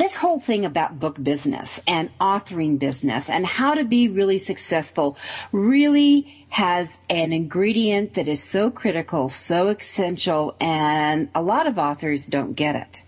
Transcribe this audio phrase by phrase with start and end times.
[0.00, 5.14] this whole thing about book business and authoring business and how to be really successful
[5.52, 12.26] really has an ingredient that is so critical, so essential, and a lot of authors
[12.26, 13.04] don't get it.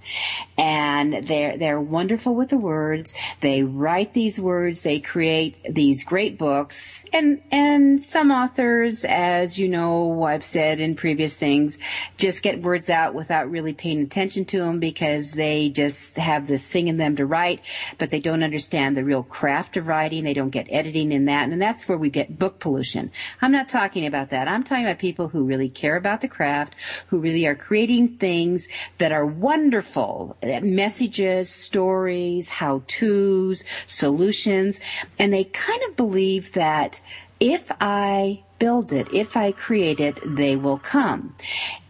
[0.56, 3.14] And they're, they're wonderful with the words.
[3.40, 4.82] They write these words.
[4.82, 7.04] They create these great books.
[7.12, 11.78] And, and some authors, as you know, I've said in previous things,
[12.18, 16.68] just get words out without really paying attention to them because they just have this
[16.68, 17.60] thing in them to write,
[17.98, 20.24] but they don't understand the real craft of writing.
[20.24, 21.48] They don't get editing in that.
[21.48, 23.10] And that's where we get book pollution.
[23.40, 24.48] I'm not talking about that.
[24.48, 26.74] I'm talking about people who really care about the craft,
[27.08, 30.36] who really are creating things that are wonderful.
[30.42, 34.80] Messages, stories, how-tos, solutions.
[35.18, 37.00] And they kind of believe that
[37.40, 41.34] if I build it, if I create it, they will come.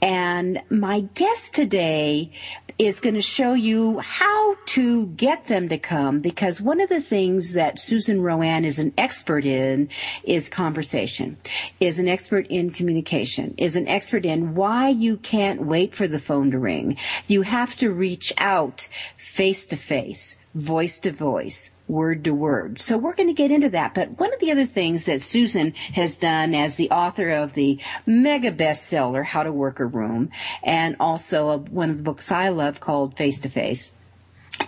[0.01, 2.33] And my guest today
[2.79, 7.03] is going to show you how to get them to come because one of the
[7.03, 9.91] things that Susan RoAne is an expert in
[10.25, 11.37] is conversation,
[11.79, 16.19] is an expert in communication, is an expert in why you can't wait for the
[16.19, 16.97] phone to ring.
[17.29, 22.81] You have to reach out face to face voice to voice, word to word.
[22.81, 23.95] So we're going to get into that.
[23.95, 27.79] But one of the other things that Susan has done as the author of the
[28.07, 30.31] mega bestseller, How to Work a Room,
[30.63, 33.93] and also one of the books I love called Face to Face,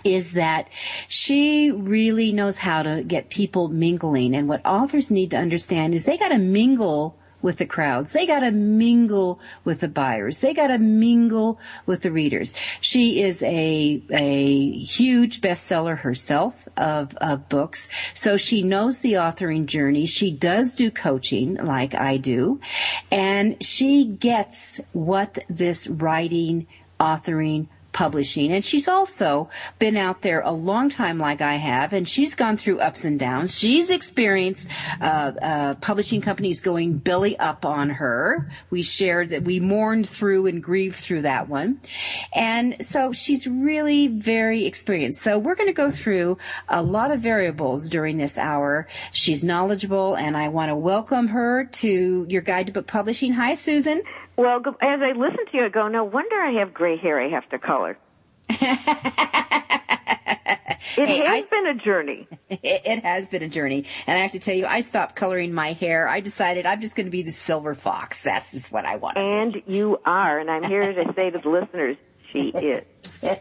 [0.03, 0.67] is that
[1.07, 4.35] she really knows how to get people mingling.
[4.35, 8.11] And what authors need to understand is they got to mingle with the crowds.
[8.11, 10.39] They got to mingle with the buyers.
[10.39, 12.55] They got to mingle with the readers.
[12.81, 19.67] She is a a huge bestseller herself of of books, so she knows the authoring
[19.67, 20.07] journey.
[20.07, 22.59] She does do coaching like I do,
[23.11, 26.65] and she gets what this writing,
[26.99, 28.51] authoring, publishing.
[28.51, 32.57] And she's also been out there a long time like I have, and she's gone
[32.57, 33.57] through ups and downs.
[33.57, 34.69] She's experienced
[34.99, 38.51] uh, uh, publishing companies going belly up on her.
[38.69, 41.79] We shared that we mourned through and grieved through that one.
[42.33, 45.21] And so she's really very experienced.
[45.21, 48.89] So we're going to go through a lot of variables during this hour.
[49.13, 53.31] She's knowledgeable, and I want to welcome her to your guide to book publishing.
[53.33, 54.03] Hi, Susan.
[54.37, 57.19] Well, as I listen to you, I go, no wonder I have gray hair.
[57.19, 57.97] I have to color.
[58.49, 58.59] it
[61.07, 62.27] hey, has I, been a journey.
[62.49, 63.85] It has been a journey.
[64.05, 66.07] And I have to tell you, I stopped coloring my hair.
[66.07, 68.23] I decided I'm just going to be the silver fox.
[68.23, 69.17] That's just what I want.
[69.17, 70.39] And you are.
[70.39, 71.97] And I'm here to say to the listeners,
[72.31, 72.85] she is.
[73.23, 73.39] All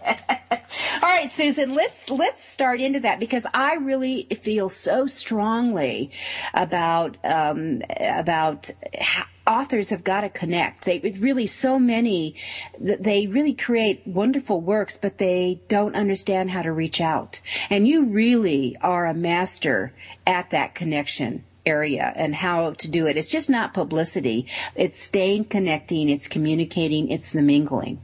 [1.03, 6.13] right, Susan, let's let's start into that because I really feel so strongly
[6.55, 10.85] about um, about how, authors have got to connect.
[10.85, 12.35] They really so many
[12.79, 17.41] they really create wonderful works, but they don't understand how to reach out.
[17.71, 19.93] And you really are a master
[20.27, 23.17] at that connection area and how to do it.
[23.17, 24.47] It's just not publicity.
[24.75, 28.01] It's staying connecting, it's communicating, it's the mingling.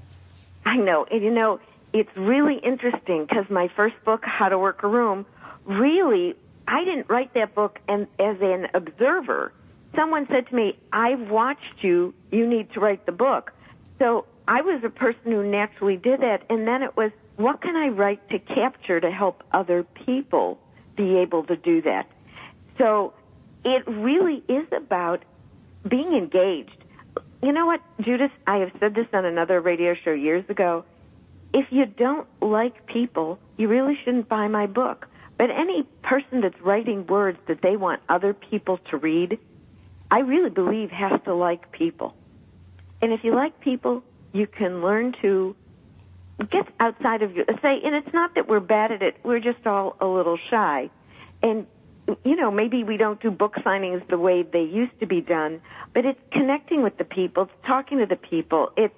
[0.65, 1.07] I know.
[1.11, 1.61] And you know,
[1.93, 5.27] it's really interesting because my first book, How to Work a Room,
[5.65, 6.35] really,
[6.69, 9.53] I didn't write that book and, as an observer
[9.95, 13.53] someone said to me, I've watched you, you need to write the book.
[13.99, 16.43] So I was a person who naturally did that.
[16.49, 20.59] And then it was, what can I write to capture to help other people
[20.97, 22.11] be able to do that?
[22.79, 23.13] So
[23.65, 25.25] it really is about
[25.89, 26.85] being engaged.
[27.43, 28.33] You know what, Judith?
[28.47, 30.85] I have said this on another radio show years ago.
[31.53, 35.07] If you don't like people, you really shouldn't buy my book.
[35.39, 39.39] But any person that's writing words that they want other people to read,
[40.11, 42.15] I really believe has to like people.
[43.01, 44.03] And if you like people,
[44.33, 45.57] you can learn to
[46.51, 49.67] get outside of your say and it's not that we're bad at it, we're just
[49.67, 50.91] all a little shy.
[51.43, 51.67] And
[52.25, 55.61] you know, maybe we don't do book signings the way they used to be done,
[55.95, 58.73] but it's connecting with the people, it's talking to the people.
[58.77, 58.95] It's,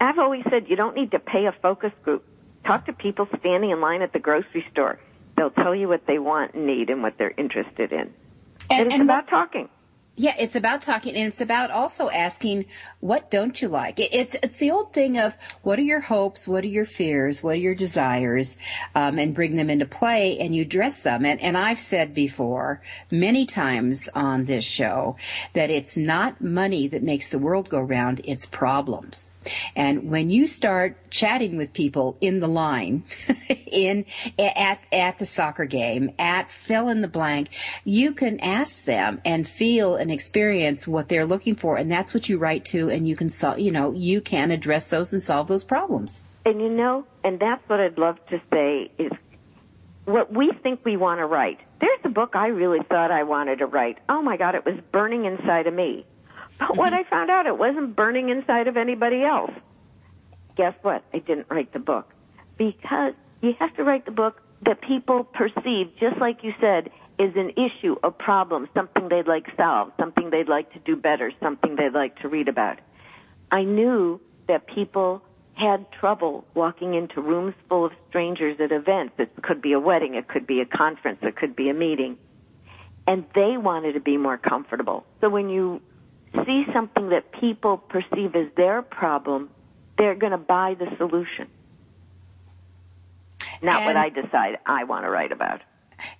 [0.00, 2.24] I've always said you don't need to pay a focus group.
[2.64, 4.98] Talk to people standing in line at the grocery store.
[5.36, 8.00] They'll tell you what they want and need and what they're interested in.
[8.00, 8.12] And,
[8.70, 9.68] and it's and about what, talking.
[10.18, 12.64] Yeah, it's about talking and it's about also asking,
[13.00, 14.00] what don't you like?
[14.00, 16.48] It's, it's the old thing of what are your hopes?
[16.48, 17.42] What are your fears?
[17.42, 18.56] What are your desires?
[18.94, 21.26] Um, and bring them into play and you dress them.
[21.26, 22.80] And, and I've said before
[23.10, 25.16] many times on this show
[25.52, 28.22] that it's not money that makes the world go round.
[28.24, 29.30] It's problems.
[29.74, 33.04] And when you start chatting with people in the line,
[33.66, 34.04] in
[34.38, 37.48] at at the soccer game, at fill in the blank,
[37.84, 42.28] you can ask them and feel and experience what they're looking for, and that's what
[42.28, 43.58] you write to, and you can solve.
[43.58, 46.20] You know, you can address those and solve those problems.
[46.44, 49.10] And you know, and that's what I'd love to say is
[50.04, 51.58] what we think we want to write.
[51.80, 53.98] There's a book I really thought I wanted to write.
[54.08, 56.06] Oh my God, it was burning inside of me.
[56.60, 57.04] But when mm-hmm.
[57.04, 59.50] I found out it wasn't burning inside of anybody else,
[60.56, 61.02] guess what?
[61.12, 62.12] I didn't write the book.
[62.56, 67.32] Because you have to write the book that people perceive, just like you said, is
[67.34, 71.76] an issue, a problem, something they'd like solved, something they'd like to do better, something
[71.76, 72.78] they'd like to read about.
[73.50, 75.22] I knew that people
[75.54, 79.14] had trouble walking into rooms full of strangers at events.
[79.18, 82.18] It could be a wedding, it could be a conference, it could be a meeting.
[83.06, 85.06] And they wanted to be more comfortable.
[85.20, 85.80] So when you
[86.44, 89.48] see something that people perceive as their problem,
[89.96, 91.48] they're going to buy the solution.
[93.62, 95.62] Not and what I decide I want to write about.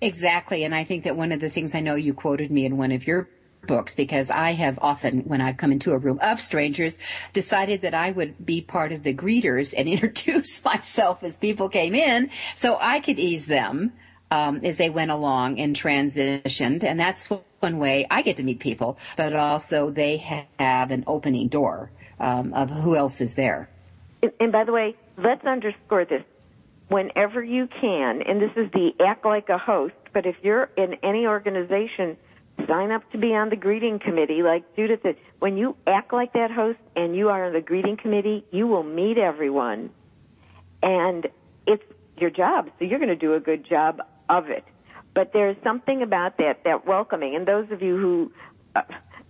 [0.00, 0.65] Exactly.
[0.65, 2.93] And I think that one of the things I know you quoted me in one
[2.93, 3.29] of your
[3.67, 6.99] books because I have often, when I've come into a room of strangers,
[7.33, 11.94] decided that I would be part of the greeters and introduce myself as people came
[11.94, 13.93] in so I could ease them
[14.31, 16.85] um, as they went along and transitioned.
[16.85, 17.29] And that's
[17.61, 22.55] one way I get to meet people, but also they have an opening door um,
[22.55, 23.69] of who else is there.
[24.23, 26.23] And, and by the way, let's underscore this.
[26.88, 30.94] Whenever you can, and this is the act like a host, but if you're in
[31.03, 32.17] any organization,
[32.69, 34.43] sign up to be on the greeting committee.
[34.43, 37.97] Like Judith said, when you act like that host and you are on the greeting
[37.97, 39.91] committee, you will meet everyone.
[40.83, 41.27] And
[41.67, 41.83] it's
[42.19, 44.65] your job, so you're going to do a good job of it.
[45.15, 47.35] But there's something about that, that welcoming.
[47.35, 48.32] And those of you who,
[48.77, 48.82] uh,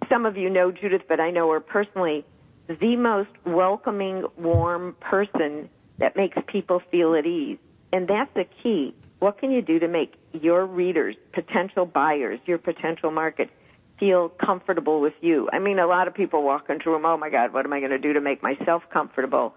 [0.09, 2.25] some of you know Judith, but I know her personally,
[2.69, 7.59] the most welcoming, warm person that makes people feel at ease.
[7.93, 8.95] And that's the key.
[9.19, 13.51] What can you do to make your readers, potential buyers, your potential market
[13.99, 15.49] feel comfortable with you?
[15.53, 17.73] I mean, a lot of people walk into a room, oh my God, what am
[17.73, 19.55] I going to do to make myself comfortable?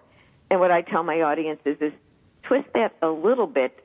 [0.49, 1.91] And what I tell my audiences is
[2.43, 3.83] twist that a little bit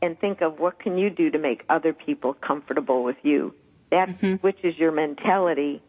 [0.00, 3.54] and think of what can you do to make other people comfortable with you.
[3.90, 4.36] That mm-hmm.
[4.36, 5.82] switches your mentality,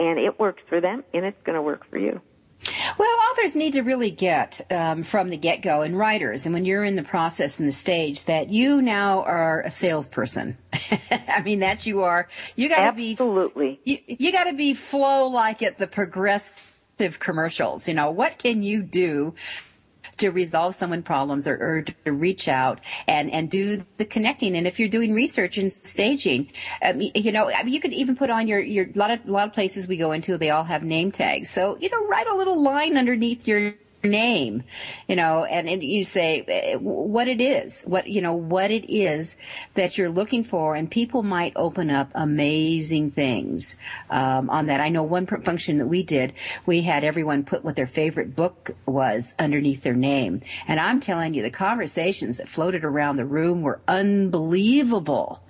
[0.00, 2.20] and it works for them, and it's going to work for you.
[3.02, 6.64] Well, authors need to really get um, from the get go, and writers, and when
[6.64, 10.56] you're in the process and the stage, that you now are a salesperson.
[11.10, 12.28] I mean, that you are.
[12.54, 13.80] You got to be absolutely.
[13.82, 17.88] You, you got to be flow like at the progressive commercials.
[17.88, 19.34] You know, what can you do
[20.22, 24.56] to resolve someone's problems or, or to reach out and, and do the connecting.
[24.56, 26.50] And if you're doing research and staging,
[26.82, 29.48] um, you know, I mean, you could even put on your, your, lot of, lot
[29.48, 31.50] of places we go into, they all have name tags.
[31.50, 33.74] So, you know, write a little line underneath your
[34.04, 34.64] name,
[35.08, 38.92] you know, and, and you say eh, what it is, what, you know, what it
[38.92, 39.36] is
[39.74, 40.74] that you're looking for.
[40.74, 43.76] And people might open up amazing things,
[44.10, 44.80] um, on that.
[44.80, 46.32] I know one function that we did,
[46.66, 50.40] we had everyone put what their favorite book was underneath their name.
[50.66, 55.42] And I'm telling you, the conversations that floated around the room were unbelievable,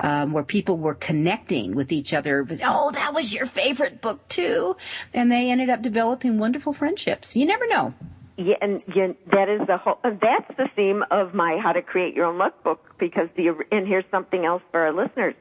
[0.00, 2.42] um, where people were connecting with each other.
[2.42, 4.76] With, oh, that was your favorite book too.
[5.12, 7.36] And they ended up developing wonderful friendships.
[7.36, 7.94] You never know.
[8.36, 9.98] Yeah, and yeah, that is the whole.
[10.02, 12.94] That's the theme of my How to Create Your Own Luck book.
[12.98, 15.34] Because the and here's something else for our listeners.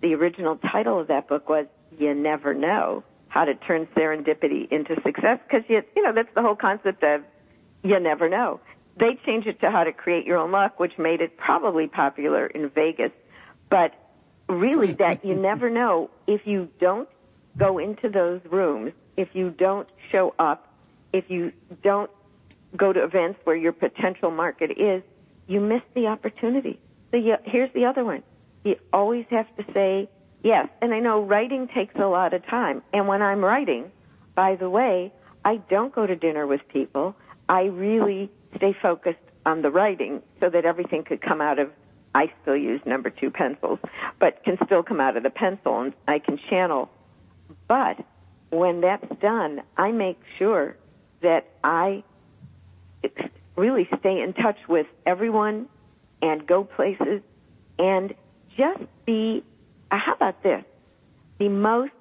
[0.00, 1.66] The original title of that book was
[1.98, 6.42] "You Never Know How to Turn Serendipity into Success." Because you you know that's the
[6.42, 7.22] whole concept of
[7.82, 8.60] you never know.
[8.96, 12.46] They changed it to How to Create Your Own Luck, which made it probably popular
[12.46, 13.10] in Vegas.
[13.68, 13.92] But
[14.48, 17.08] really, that you never know if you don't
[17.58, 20.72] go into those rooms, if you don't show up,
[21.12, 22.10] if you don't
[22.76, 25.02] go to events where your potential market is,
[25.46, 26.78] you miss the opportunity.
[27.10, 28.22] So you, here's the other one.
[28.64, 30.08] You always have to say
[30.42, 30.68] yes.
[30.82, 32.82] And I know writing takes a lot of time.
[32.92, 33.90] And when I'm writing,
[34.34, 35.12] by the way,
[35.44, 37.14] I don't go to dinner with people.
[37.48, 41.70] I really stay focused on the writing so that everything could come out of
[42.16, 43.78] I still use number two pencils,
[44.18, 46.88] but can still come out of the pencil and I can channel.
[47.68, 47.98] But
[48.48, 50.76] when that's done, I make sure
[51.20, 52.04] that I
[53.56, 55.68] really stay in touch with everyone
[56.22, 57.22] and go places
[57.78, 58.14] and
[58.56, 59.44] just be,
[59.90, 60.64] uh, how about this?
[61.38, 61.92] The most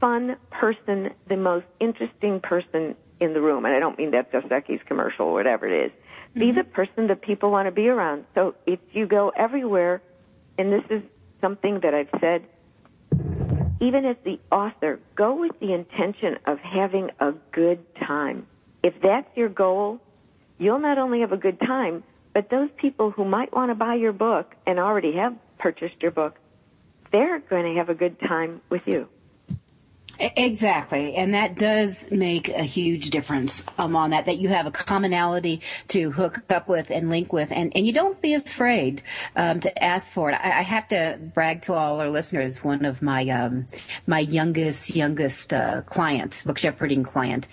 [0.00, 3.64] fun person, the most interesting person in the room.
[3.64, 5.92] And I don't mean that Dos Equis commercial or whatever it is.
[5.92, 6.40] Mm-hmm.
[6.40, 8.24] Be the person that people want to be around.
[8.34, 10.02] So if you go everywhere,
[10.58, 11.02] and this is
[11.40, 12.44] something that I've said,
[13.80, 18.46] even as the author, go with the intention of having a good time.
[18.82, 20.00] If that's your goal,
[20.60, 23.94] you'll not only have a good time, but those people who might want to buy
[23.94, 26.38] your book and already have purchased your book,
[27.10, 29.08] they're going to have a good time with you.
[30.20, 34.26] Exactly, and that does make a huge difference um, on that.
[34.26, 37.92] That you have a commonality to hook up with and link with, and, and you
[37.94, 39.02] don't be afraid
[39.34, 40.34] um, to ask for it.
[40.34, 42.62] I, I, have to brag to all our listeners.
[42.62, 43.66] One of my um,
[44.06, 47.48] my youngest youngest uh, client, book shepherding client,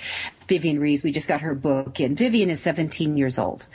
[0.49, 1.05] Vivian Rees.
[1.05, 2.17] We just got her book in.
[2.17, 3.65] Vivian is 17 years old.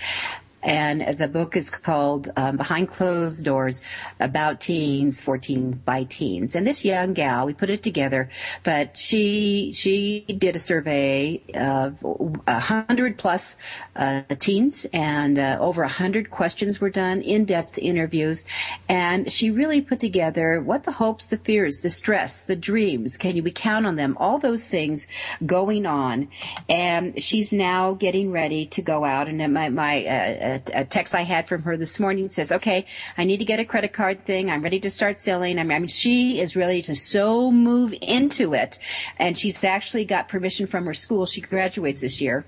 [0.62, 3.82] And the book is called um, Behind Closed Doors
[4.20, 6.54] About Teens for Teens by Teens.
[6.54, 8.30] And this young gal, we put it together,
[8.62, 12.04] but she, she did a survey of
[12.46, 13.56] a hundred plus
[13.96, 18.44] uh, teens and uh, over a hundred questions were done, in-depth interviews.
[18.88, 23.36] And she really put together what the hopes, the fears, the stress, the dreams, can
[23.36, 25.06] you, count on them, all those things
[25.44, 26.28] going on.
[26.68, 31.22] And she's now getting ready to go out and my, my, uh, a, text I
[31.22, 34.50] had from her this morning says, okay, I need to get a credit card thing.
[34.50, 35.58] I'm ready to start selling.
[35.58, 38.78] I mean, she is ready to so move into it.
[39.18, 41.26] And she's actually got permission from her school.
[41.26, 42.44] She graduates this year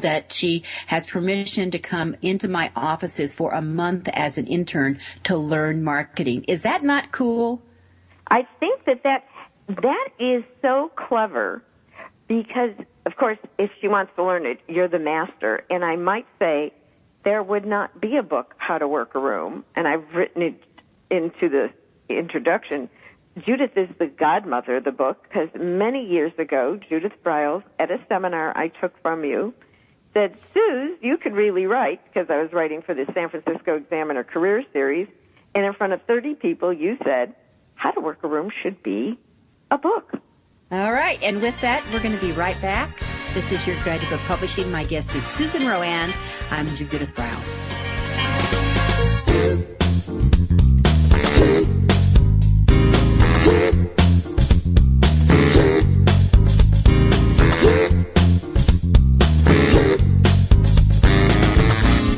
[0.00, 4.98] that she has permission to come into my offices for a month as an intern
[5.24, 6.44] to learn marketing.
[6.48, 7.62] Is that not cool?
[8.28, 9.26] I think that that,
[9.68, 11.62] that is so clever
[12.28, 12.70] because,
[13.04, 15.64] of course, if she wants to learn it, you're the master.
[15.68, 16.72] And I might say
[17.24, 20.62] there would not be a book, How to Work a Room, and I've written it
[21.10, 21.70] into the
[22.08, 22.88] introduction.
[23.46, 27.98] Judith is the godmother of the book because many years ago, Judith Briles, at a
[28.08, 29.54] seminar I took from you,
[30.12, 34.24] said, Suze, you could really write, because I was writing for the San Francisco Examiner
[34.24, 35.08] Career Series,
[35.54, 37.34] and in front of 30 people, you said,
[37.74, 39.18] How to Work a Room should be
[39.70, 40.12] a book.
[40.70, 42.90] All right, and with that, we're going to be right back.
[43.34, 44.70] This is your guide to book publishing.
[44.70, 46.14] My guest is Susan RoAne.
[46.50, 47.48] I'm Judith Briles.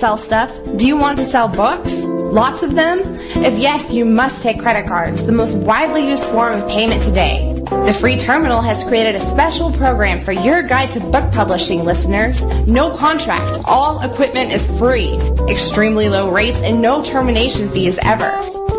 [0.00, 0.50] Sell stuff?
[0.76, 1.94] Do you want to sell books?
[1.94, 3.00] Lots of them?
[3.44, 7.52] If yes, you must take credit cards, the most widely used form of payment today.
[7.68, 12.46] The free terminal has created a special program for your guide to book publishing listeners.
[12.66, 15.18] No contract, all equipment is free,
[15.50, 18.30] extremely low rates, and no termination fees ever.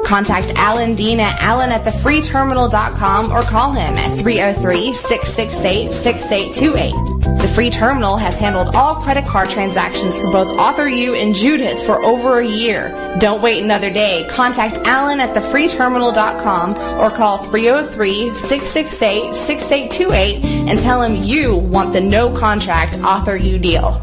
[0.03, 7.40] Contact Alan Dean at alan at thefreeterminal.com or call him at 303 668 6828.
[7.40, 11.81] The free terminal has handled all credit card transactions for both Author U and Judith
[11.85, 12.89] for over a year.
[13.19, 14.25] Don't wait another day.
[14.29, 22.01] Contact Alan at thefreeterminal.com or call 303 668 6828 and tell him you want the
[22.01, 24.01] no contract Author U deal.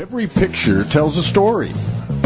[0.00, 1.72] Every picture tells a story.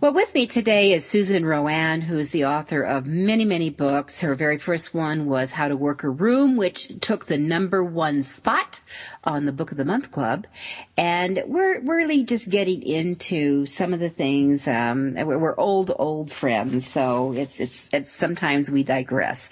[0.00, 4.22] Well, with me today is Susan RoAne, who is the author of many, many books.
[4.22, 8.22] Her very first one was How to Work a Room, which took the number one
[8.22, 8.80] spot
[9.24, 10.46] on the Book of the Month Club.
[10.96, 16.86] And we're really just getting into some of the things, um, we're old, old friends.
[16.86, 19.50] So it's, it's, it's sometimes we digress.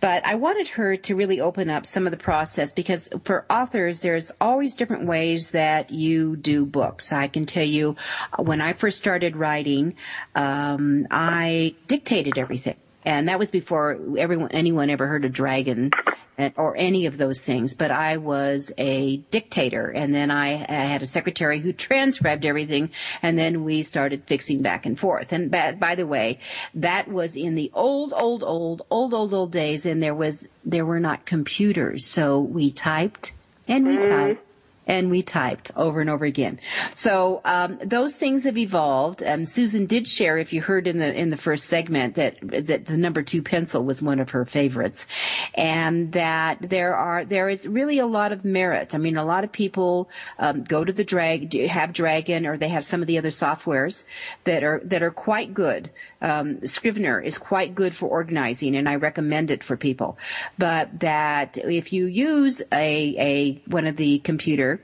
[0.00, 4.00] But I wanted her to really open up some of the process because for authors,
[4.00, 7.12] there's always different ways that you do books.
[7.12, 7.96] I can tell you
[8.38, 9.89] when I first started writing,
[10.34, 12.76] um, I dictated everything.
[13.04, 15.90] And that was before everyone, anyone ever heard of Dragon
[16.56, 17.74] or any of those things.
[17.74, 22.90] But I was a dictator, and then I, I, had a secretary who transcribed everything,
[23.22, 25.32] and then we started fixing back and forth.
[25.32, 26.38] And by, by, the way,
[26.74, 30.86] that was in the old, old, old, old, old, old days, and there was there
[30.86, 33.32] were not computers, so we typed
[33.68, 34.10] and we mm-hmm.
[34.10, 34.49] typed
[34.90, 36.58] and we typed over and over again.
[36.96, 39.22] So um, those things have evolved.
[39.22, 42.86] Um, Susan did share, if you heard in the in the first segment, that that
[42.86, 45.06] the number two pencil was one of her favorites,
[45.54, 48.92] and that there are there is really a lot of merit.
[48.92, 52.68] I mean, a lot of people um, go to the drag have Dragon or they
[52.68, 54.02] have some of the other softwares
[54.42, 55.90] that are that are quite good.
[56.20, 60.18] Um, Scrivener is quite good for organizing, and I recommend it for people.
[60.58, 64.79] But that if you use a a one of the computer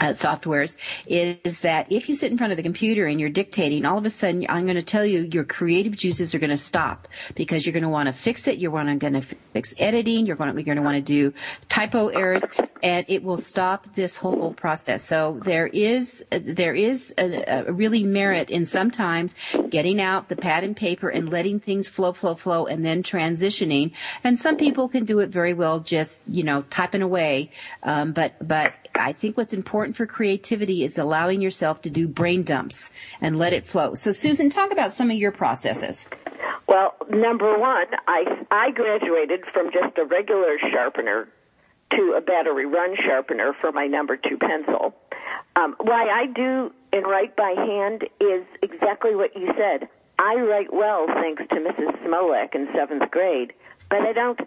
[0.00, 3.84] uh, softwares is that if you sit in front of the computer and you're dictating,
[3.84, 6.56] all of a sudden I'm going to tell you your creative juices are going to
[6.56, 8.58] stop because you're going to want to fix it.
[8.58, 10.26] You're going to fix editing.
[10.26, 11.34] You're going to, you're going to want to do
[11.68, 12.44] typo errors
[12.82, 15.04] and it will stop this whole process.
[15.04, 19.34] So there is, there is a, a really merit in sometimes
[19.68, 23.92] getting out the pad and paper and letting things flow, flow, flow and then transitioning.
[24.24, 27.50] And some people can do it very well just, you know, typing away.
[27.82, 32.42] Um, but, but I think what's important for creativity is allowing yourself to do brain
[32.42, 32.90] dumps
[33.20, 33.94] and let it flow.
[33.94, 36.08] So, Susan, talk about some of your processes.
[36.66, 41.28] Well, number one, I I graduated from just a regular sharpener
[41.92, 44.94] to a battery run sharpener for my number two pencil.
[45.56, 49.88] Um, why I do and write by hand is exactly what you said.
[50.18, 51.96] I write well thanks to Mrs.
[52.04, 53.52] Smolek in seventh grade,
[53.88, 54.38] but I don't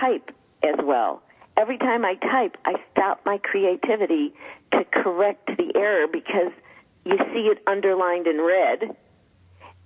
[0.00, 0.30] type
[0.62, 1.22] as well
[1.56, 4.34] every time I type, I stop my creativity
[4.72, 6.52] to correct the error because
[7.04, 8.96] you see it underlined in red,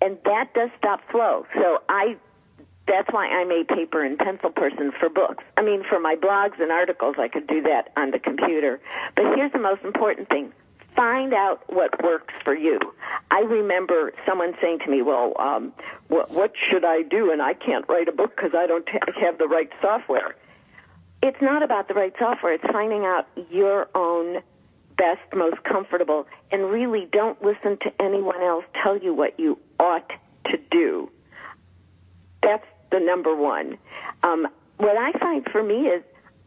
[0.01, 1.47] and that does stop flow.
[1.55, 2.17] So I
[2.87, 5.43] That's why I'm a paper and pencil person for books.
[5.57, 8.81] I mean, for my blogs and articles, I could do that on the computer.
[9.17, 10.53] But here's the most important thing
[10.95, 12.79] find out what works for you.
[13.31, 15.73] I remember someone saying to me, "Well, um,
[16.09, 19.13] what, what should I do?" And I can't write a book because I don't ha-
[19.21, 20.35] have the right software.
[21.23, 22.55] It's not about the right software.
[22.55, 24.43] It's finding out your own
[24.97, 30.11] best, most comfortable, and really don't listen to anyone else tell you what you ought
[30.47, 31.11] to do.
[32.43, 33.79] That's the number one.
[34.23, 34.47] Um,
[34.79, 36.03] what I find for me is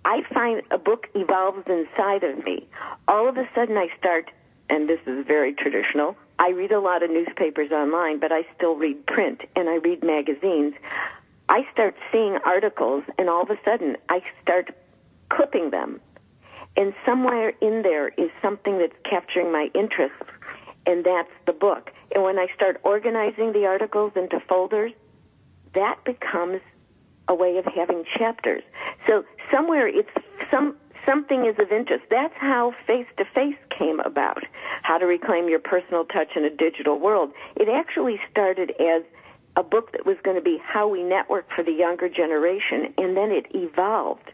[0.06, 2.68] I find a book evolves inside of me.
[3.08, 4.32] All of a sudden, I start
[4.70, 6.16] and this is very traditional.
[6.38, 10.04] I read a lot of newspapers online, but I still read print and I read
[10.04, 10.76] magazines.
[11.50, 14.70] I start seeing articles, and all of a sudden, I start
[15.30, 16.00] clipping them.
[16.78, 20.14] And somewhere in there is something that's capturing my interest,
[20.86, 21.92] and that's the book.
[22.14, 24.92] And when I start organizing the articles into folders,
[25.74, 26.62] that becomes
[27.28, 28.64] a way of having chapters.
[29.08, 30.10] So somewhere it's
[30.52, 32.06] some something is of interest.
[32.10, 34.44] That's how face to face came about.
[34.84, 37.32] How to reclaim your personal touch in a digital world.
[37.56, 39.04] It actually started as
[39.56, 43.18] a book that was going to be how we network for the younger generation, and
[43.18, 44.32] then it evolved.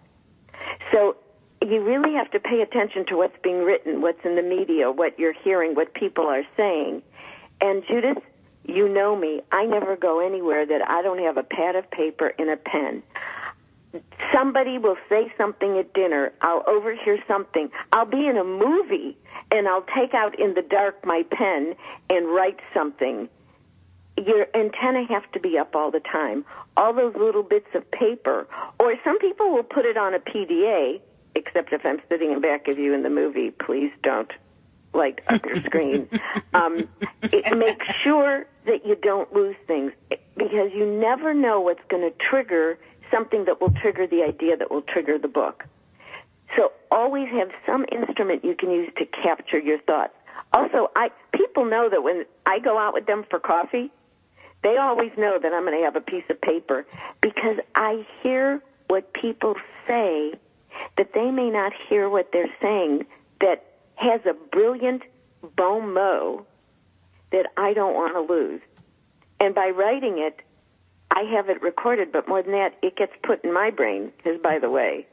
[0.92, 1.16] So
[1.62, 5.18] you really have to pay attention to what's being written, what's in the media, what
[5.18, 7.02] you're hearing, what people are saying.
[7.62, 8.22] And Judith,
[8.68, 9.42] you know me.
[9.52, 13.04] I never go anywhere that I don't have a pad of paper and a pen
[14.34, 16.34] somebody will say something at dinner.
[16.42, 17.70] I'll overhear something.
[17.92, 19.18] I'll be in a movie
[19.52, 21.76] and I'll take out in the dark my pen
[22.10, 23.30] and write something.
[24.18, 26.46] Your antenna have to be up all the time.
[26.78, 28.48] All those little bits of paper,
[28.80, 31.02] or some people will put it on a PDA.
[31.36, 34.32] Except if I'm sitting in back of you in the movie, please don't
[34.96, 36.10] light up your screen.
[36.54, 36.88] Um,
[37.24, 39.92] it, make sure that you don't lose things
[40.38, 42.78] because you never know what's going to trigger
[43.12, 45.66] something that will trigger the idea that will trigger the book.
[46.56, 50.14] So always have some instrument you can use to capture your thoughts.
[50.54, 53.92] Also, I people know that when I go out with them for coffee,
[54.64, 56.86] they always know that I'm going to have a piece of paper
[57.22, 59.56] because I hear what people
[59.88, 60.34] say
[60.98, 63.06] that they may not hear what they're saying
[63.42, 65.04] that has a brilliant
[65.56, 66.46] bon mot
[67.32, 68.62] that I don't want to lose.
[69.40, 70.42] And by writing it,
[71.12, 74.12] I have it recorded, but more than that, it gets put in my brain.
[74.18, 75.08] Because, by the way,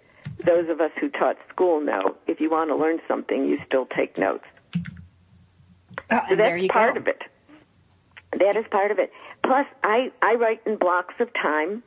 [0.45, 3.87] those of us who taught school know if you want to learn something, you still
[3.87, 4.45] take notes.
[6.09, 7.01] Uh, so that's part go.
[7.01, 7.23] of it.
[8.39, 9.13] That is part of it.
[9.45, 11.83] Plus, I, I write in blocks of time.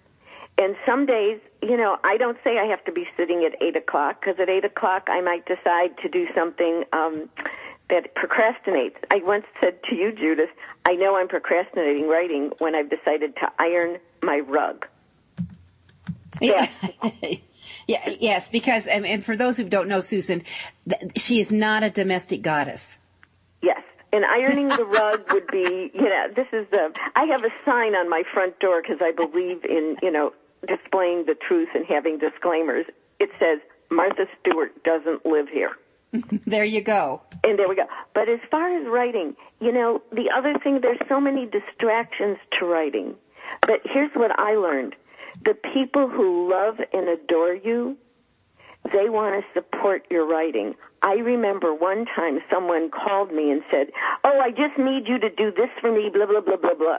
[0.58, 3.76] And some days, you know, I don't say I have to be sitting at 8
[3.76, 7.30] o'clock, because at 8 o'clock I might decide to do something um,
[7.90, 8.96] that procrastinates.
[9.12, 10.50] I once said to you, Judith,
[10.86, 14.86] I know I'm procrastinating writing when I've decided to iron my rug.
[16.42, 16.68] Yeah.
[17.88, 20.44] yeah, yes, because, and, and for those who don't know Susan,
[21.16, 22.98] she is not a domestic goddess.
[23.62, 23.82] Yes.
[24.14, 27.96] And ironing the rug would be, you know, this is the, I have a sign
[27.96, 30.32] on my front door because I believe in, you know,
[30.66, 32.86] displaying the truth and having disclaimers.
[33.20, 35.72] It says, Martha Stewart doesn't live here.
[36.46, 37.22] there you go.
[37.44, 37.86] And there we go.
[38.14, 42.66] But as far as writing, you know, the other thing, there's so many distractions to
[42.66, 43.16] writing.
[43.62, 44.96] But here's what I learned.
[45.44, 47.98] The people who love and adore you,
[48.86, 50.76] they want to support your writing.
[51.02, 53.88] I remember one time someone called me and said,
[54.24, 56.98] Oh, I just need you to do this for me, blah, blah, blah, blah, blah.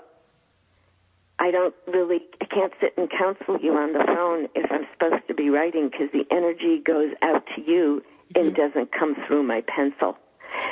[1.38, 5.26] I don't really, I can't sit and counsel you on the phone if I'm supposed
[5.28, 8.02] to be writing because the energy goes out to you
[8.34, 8.54] and mm-hmm.
[8.54, 10.16] doesn't come through my pencil.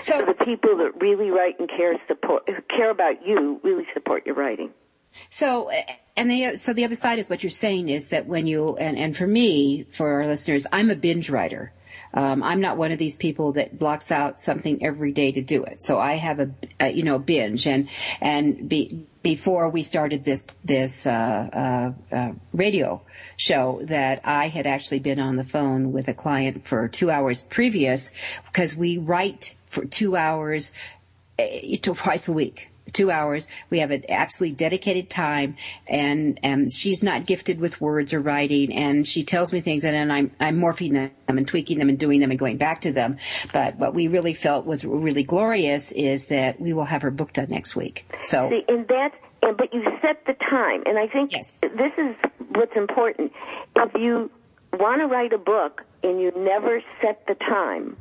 [0.00, 4.24] So, so, the people that really write and care support care about you really support
[4.24, 4.70] your writing.
[5.30, 5.70] So
[6.16, 8.98] and the so the other side is what you're saying is that when you and
[8.98, 11.72] and for me for our listeners, I'm a binge writer.
[12.14, 15.64] Um, I'm not one of these people that blocks out something every day to do
[15.64, 15.82] it.
[15.82, 16.50] So I have a,
[16.80, 17.88] a you know binge and
[18.20, 23.02] and be, before we started this this uh, uh, uh, radio
[23.36, 27.42] show that I had actually been on the phone with a client for two hours
[27.42, 28.12] previous
[28.46, 30.72] because we write for two hours
[31.38, 31.44] uh,
[31.82, 33.46] twice a week two hours.
[33.70, 38.72] We have an absolutely dedicated time, and and she's not gifted with words or writing,
[38.72, 41.98] and she tells me things, and then I'm I'm morphing them and tweaking them and
[41.98, 43.18] doing them and going back to them.
[43.52, 47.32] But what we really felt was really glorious is that we will have her book
[47.32, 48.06] done next week.
[48.22, 51.56] So See, and that, and but you set the time, and I think yes.
[51.60, 52.16] this is
[52.50, 53.32] what's important.
[53.76, 54.30] If you
[54.72, 57.96] want to write a book and you never set the time,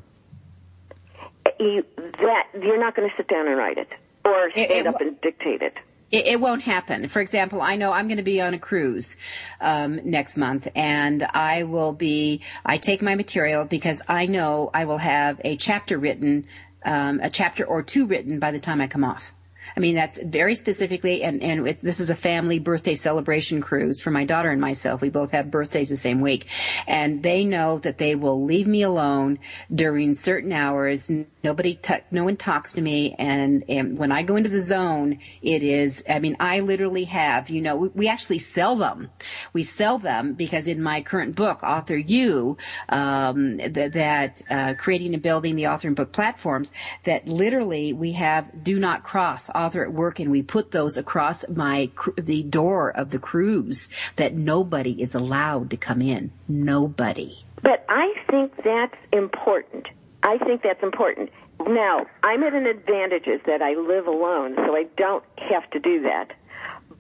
[1.60, 3.90] you, that you're not going to sit down and write it
[4.26, 5.74] or stand it, up and dictate it.
[6.12, 7.08] It, it, won't happen.
[7.08, 9.18] For example, I know I'm going to be on a cruise
[9.60, 12.42] um, next month, and I will be.
[12.66, 16.46] I take my material because I know I will have a chapter written,
[16.86, 19.32] um, a chapter or two written by the time I come off.
[19.76, 24.12] I mean, that's very specifically, and, and this is a family birthday celebration cruise for
[24.12, 25.02] my daughter and myself.
[25.02, 26.48] We both have birthdays the same week.
[26.88, 29.40] And they know that they will leave me alone
[29.74, 31.12] during certain hours.
[31.44, 33.16] Nobody, t- no one talks to me.
[33.18, 37.50] And, and when I go into the zone, it is, I mean, I literally have,
[37.50, 39.10] you know, we, we actually sell them.
[39.54, 42.58] We sell them because in my current book, Author U,
[42.90, 46.72] um, th- that, uh, creating and building the author and book platforms,
[47.04, 51.48] that literally we have do not cross author at work and we put those across
[51.50, 56.32] my the door of the cruise that nobody is allowed to come in.
[56.48, 57.44] Nobody.
[57.62, 59.88] But I think that's important.
[60.22, 61.30] I think that's important.
[61.66, 65.80] Now, I'm at an advantage is that I live alone, so I don't have to
[65.80, 66.32] do that.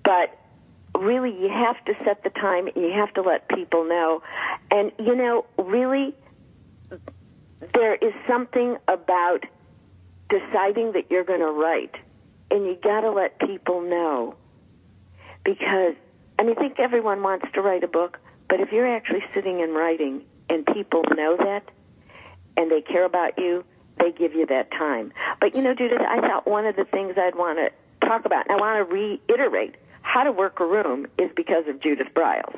[0.04, 0.38] But
[0.98, 4.22] really, you have to set the time and you have to let people know.
[4.72, 6.16] And, you know, really,
[7.74, 9.46] there is something about
[10.30, 11.96] deciding that you're going to write
[12.54, 14.36] and you got to let people know
[15.44, 15.96] because
[16.40, 19.62] I mean, I think everyone wants to write a book, but if you're actually sitting
[19.62, 21.64] and writing and people know that
[22.56, 23.64] and they care about you,
[24.00, 25.12] they give you that time.
[25.40, 28.48] But you know, Judith, I thought one of the things I'd want to talk about,
[28.48, 32.58] and I want to reiterate, how to work a room is because of Judith Briles.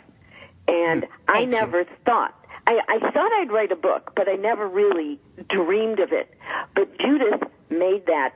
[0.67, 1.87] And mm, I never you.
[2.05, 2.33] thought
[2.67, 6.33] I, I thought I'd write a book, but I never really dreamed of it.
[6.73, 8.35] But Judith made that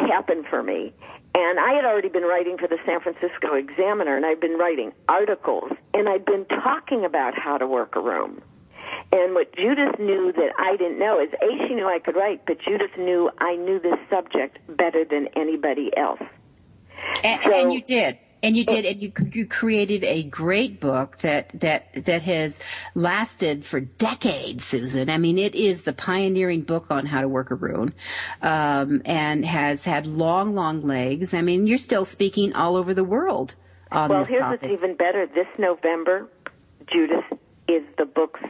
[0.00, 0.92] happened for me.
[1.34, 4.92] And I had already been writing for the San Francisco Examiner, and I'd been writing
[5.08, 8.42] articles, and I'd been talking about how to work a room.
[9.12, 12.46] And what Judith knew that I didn't know is A, she knew I could write,
[12.46, 16.20] but Judith knew I knew this subject better than anybody else.
[17.22, 18.18] And, so, and you did.
[18.42, 22.58] And you did, and you, you created a great book that, that, that has
[22.94, 25.10] lasted for decades, Susan.
[25.10, 27.92] I mean, it is the pioneering book on how to work a room,
[28.40, 31.34] um, and has had long, long legs.
[31.34, 33.56] I mean, you're still speaking all over the world
[33.92, 34.62] on well, this here's topic.
[34.62, 35.26] what's even better.
[35.26, 36.28] This November,
[36.92, 37.24] Judith
[37.68, 38.40] is the book's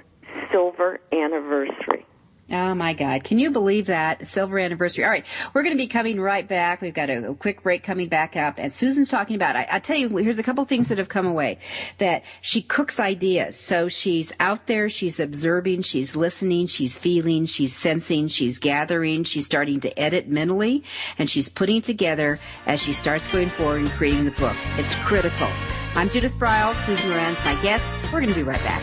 [0.53, 2.07] silver anniversary.
[2.53, 3.23] Oh my God.
[3.23, 4.27] Can you believe that?
[4.27, 5.05] Silver anniversary.
[5.05, 5.25] All right.
[5.55, 6.81] We're going to be coming right back.
[6.81, 8.59] We've got a, a quick break coming back up.
[8.59, 11.27] And Susan's talking about, I, I tell you, here's a couple things that have come
[11.27, 11.59] away
[11.99, 13.57] that she cooks ideas.
[13.57, 14.89] So she's out there.
[14.89, 15.83] She's observing.
[15.83, 16.67] She's listening.
[16.67, 17.47] She's feeling.
[17.47, 18.27] She's sensing.
[18.27, 19.23] She's gathering.
[19.23, 20.83] She's starting to edit mentally
[21.19, 24.57] and she's putting together as she starts going forward and creating the book.
[24.77, 25.49] It's critical.
[25.95, 26.75] I'm Judith Briles.
[26.85, 27.95] Susan RoAne's my guest.
[28.13, 28.83] We're going to be right back.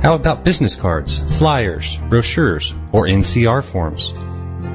[0.03, 4.13] How about business cards, flyers, brochures, or NCR forms?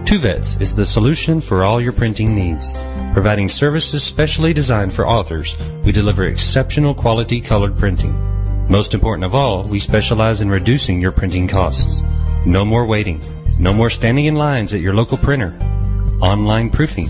[0.09, 2.73] Tu-Vets is the solution for all your printing needs.
[3.13, 5.55] Providing services specially designed for authors,
[5.86, 8.17] we deliver exceptional quality colored printing.
[8.67, 12.01] Most important of all, we specialize in reducing your printing costs.
[12.43, 13.21] No more waiting.
[13.59, 15.55] No more standing in lines at your local printer.
[16.21, 17.07] Online proofing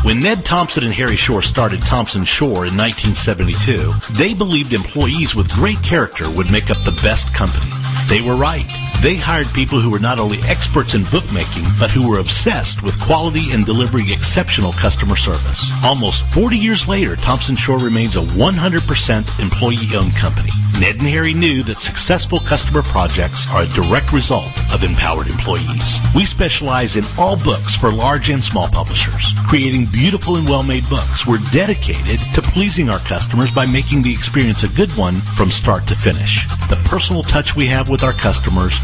[0.09, 5.81] When Ned Thomson and Harry Shore started Thomson-Shore in 1972, they believed employees with great
[5.83, 7.69] character would make up the best company.
[8.07, 8.88] They were right.
[9.01, 12.99] They hired people who were not only experts in bookmaking, but who were obsessed with
[12.99, 15.71] quality and delivering exceptional customer service.
[15.85, 20.51] Almost 40 years later, Thomson-Shore remains a 100% employee-owned company.
[20.79, 25.99] Ned and Harry knew that successful customer projects are a direct result of empowered employees.
[26.15, 31.27] We specialize in all books for large and small publishers, creating beautiful and well-made books.
[31.27, 35.85] We're dedicated to pleasing our customers by making the experience a good one from start
[35.87, 36.47] to finish.
[36.69, 38.79] The personal touch we have with our customers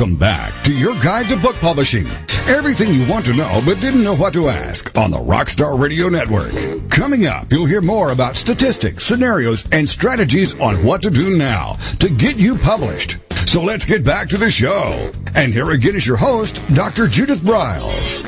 [0.00, 2.06] Welcome back to your guide to book publishing.
[2.48, 6.08] Everything you want to know but didn't know what to ask on the Rockstar Radio
[6.08, 6.54] Network.
[6.90, 11.74] Coming up, you'll hear more about statistics, scenarios, and strategies on what to do now
[11.98, 13.18] to get you published.
[13.46, 15.12] So let's get back to the show.
[15.34, 17.06] And here again is your host, Dr.
[17.06, 18.22] Judith Briles.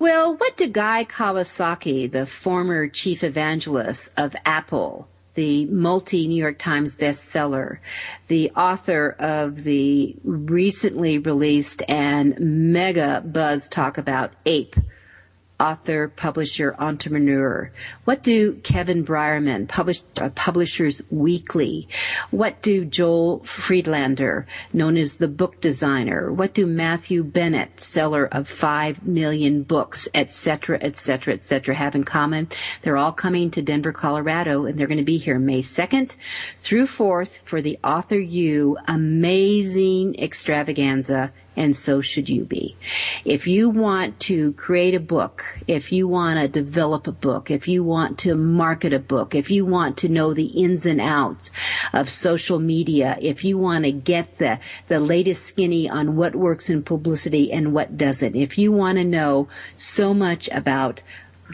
[0.00, 6.58] Well, what did Guy Kawasaki, the former chief evangelist of Apple, the multi New York
[6.58, 7.78] Times bestseller,
[8.26, 14.74] the author of the recently released and mega buzz talk about Ape,
[15.58, 17.70] author, publisher, entrepreneur?
[18.04, 21.88] What do Kevin Briarman, publish, uh, Publishers Weekly?
[22.30, 26.32] What do Joel Friedlander, known as the book designer?
[26.32, 32.48] What do Matthew Bennett, seller of five million books, etc., etc., etc., have in common?
[32.82, 36.16] They're all coming to Denver, Colorado, and they're going to be here May 2nd
[36.58, 42.76] through 4th for the Author U amazing extravaganza and so should you be.
[43.24, 47.66] If you want to create a book, if you want to develop a book, if
[47.66, 51.50] you want to market a book, if you want to know the ins and outs
[51.92, 56.68] of social media, if you want to get the, the latest skinny on what works
[56.68, 61.02] in publicity and what doesn't, if you want to know so much about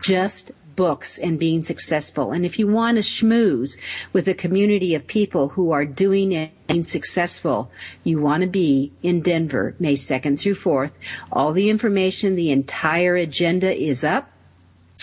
[0.01, 2.33] just books and being successful.
[2.33, 3.79] And if you want to schmooze
[4.12, 7.71] with a community of people who are doing it and successful,
[8.03, 10.95] you want to be in Denver, May 2nd through 4th.
[11.31, 14.33] All the information, the entire agenda is up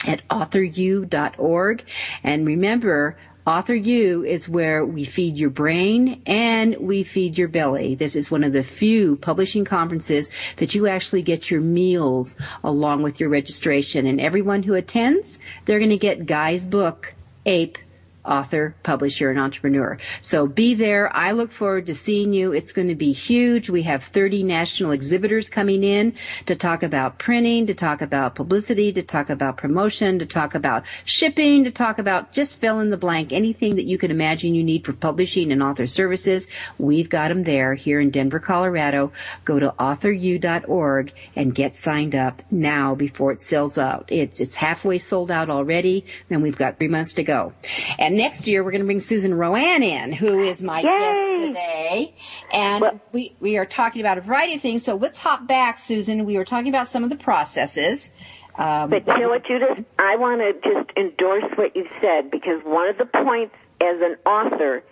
[0.06, 1.86] at authoru.org.
[2.26, 7.96] And remember, Author U is where we feed your brain and we feed your belly.
[7.96, 13.02] This is one of the few publishing conferences that you actually get your meals along
[13.02, 14.06] with your registration.
[14.06, 17.78] And everyone who attends, they're going to get Guy's book, Ape,
[18.26, 19.98] author, publisher, and entrepreneur.
[20.22, 21.16] So be there.
[21.16, 22.52] I look forward to seeing you.
[22.52, 23.70] It's going to be huge.
[23.70, 26.14] We have 30 national exhibitors coming in
[26.46, 30.86] to talk about printing, to talk about publicity, to talk about promotion, to talk about
[31.06, 34.64] shipping, to talk about just fill in the blank, anything that you can imagine you
[34.64, 36.48] need for publishing and author services.
[36.78, 39.12] We've got them there here in Denver, Colorado.
[39.46, 44.12] Go to authoru.org and get signed up now before it sells out.
[44.12, 47.54] It's, it's halfway sold out already and we've got three months to go.
[47.98, 50.84] And next year we're going to bring Susan RoAne in, who is my Yay.
[50.86, 52.16] guest today.
[52.52, 54.84] And Well- we, we are talking about a variety of things.
[54.84, 56.26] So let's hop back, Susan.
[56.26, 58.12] We were talking about some of the processes.
[58.58, 59.86] Um, But you know what, Judith?
[60.00, 64.18] I want to just endorse what you said because one of the points as an
[64.26, 64.84] author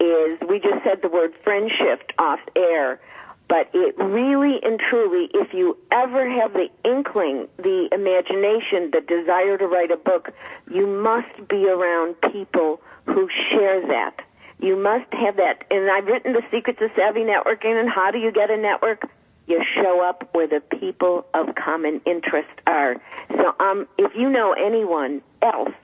[0.00, 3.00] is we just said the word friendship off air,
[3.48, 9.58] but it really and truly, if you ever have the inkling, the imagination, the desire
[9.58, 10.30] to write a book,
[10.70, 14.16] you must be around people who share that.
[14.60, 15.64] You must have that.
[15.70, 19.04] And I've written The Secrets of Savvy Networking and How Do You Get a Network?
[19.46, 22.96] you show up where the people of common interest are.
[23.28, 25.74] So, um, if you know anyone else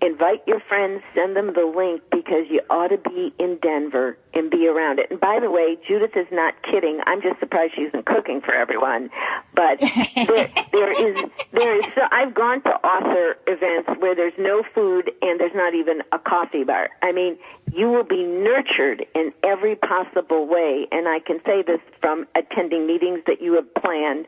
[0.00, 4.50] invite your friends, send them the link because you ought to be in Denver and
[4.50, 5.10] be around it.
[5.10, 7.00] And by the way, Judith is not kidding.
[7.06, 9.10] I'm just surprised she isn't cooking for everyone.
[9.54, 14.62] But there, there is, there is, so I've gone to author events where there's no
[14.74, 16.90] food and there's not even a coffee bar.
[17.02, 17.36] I mean,
[17.72, 20.86] you will be nurtured in every possible way.
[20.92, 24.26] And I can say this from attending meetings that you have planned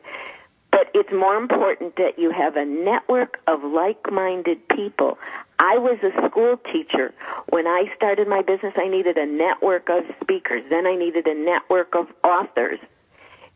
[0.71, 5.17] but it's more important that you have a network of like-minded people.
[5.59, 7.13] I was a school teacher.
[7.49, 10.63] When I started my business, I needed a network of speakers.
[10.69, 12.79] Then I needed a network of authors.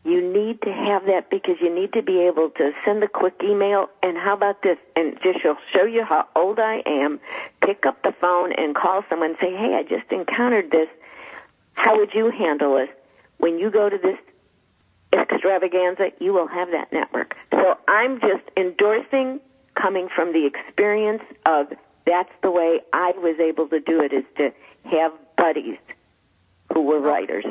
[0.03, 3.41] You need to have that because you need to be able to send a quick
[3.43, 3.89] email.
[4.03, 4.77] And how about this?
[4.95, 7.19] And just she'll show you how old I am.
[7.65, 10.89] Pick up the phone and call someone and say, hey, I just encountered this.
[11.73, 12.89] How would you handle it?
[13.39, 14.19] When you go to this
[15.21, 17.35] extravaganza, you will have that network.
[17.51, 19.39] So I'm just endorsing
[19.75, 21.67] coming from the experience of
[22.05, 24.51] that's the way I was able to do it is to
[24.89, 25.77] have buddies
[26.73, 27.45] who were writers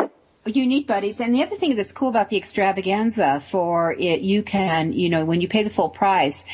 [0.47, 1.21] you need buddies.
[1.21, 5.25] And the other thing that's cool about the extravaganza for it, you can, you know,
[5.25, 6.45] when you pay the full price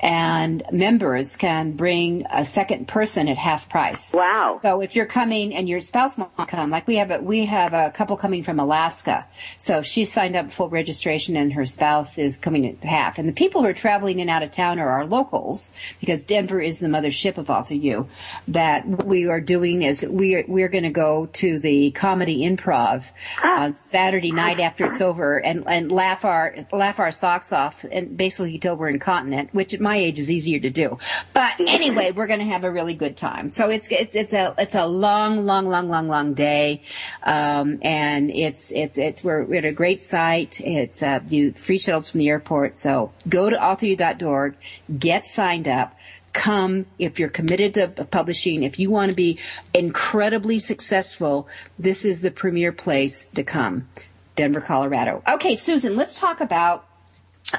[0.00, 4.12] and members can bring a second person at half price.
[4.12, 4.58] Wow.
[4.60, 7.72] So if you're coming and your spouse won't come, like we have a, we have
[7.72, 9.26] a couple coming from Alaska.
[9.56, 13.18] So she signed up full registration and her spouse is coming at half.
[13.18, 16.60] And the people who are traveling in out of town are our locals because Denver
[16.60, 18.08] is the mothership of Author U.
[18.48, 23.10] That we are doing is we are, we're going to go to the comedy improv
[23.42, 28.16] on Saturday night after it's over and, and laugh our laugh our socks off and
[28.16, 30.98] basically till we're incontinent, which at my age is easier to do.
[31.34, 33.52] But anyway, we're going to have a really good time.
[33.52, 36.82] So it's it's it's a it's a long long long long long day,
[37.22, 40.60] um, and it's it's it's we're, we're at a great site.
[40.60, 42.76] It's uh, you free shuttles from the airport.
[42.76, 44.56] So go to authoru.org,
[44.98, 45.94] get signed up
[46.38, 49.36] come if you're committed to publishing if you want to be
[49.74, 51.48] incredibly successful
[51.80, 53.88] this is the premier place to come
[54.36, 55.20] denver colorado.
[55.28, 56.87] Okay susan let's talk about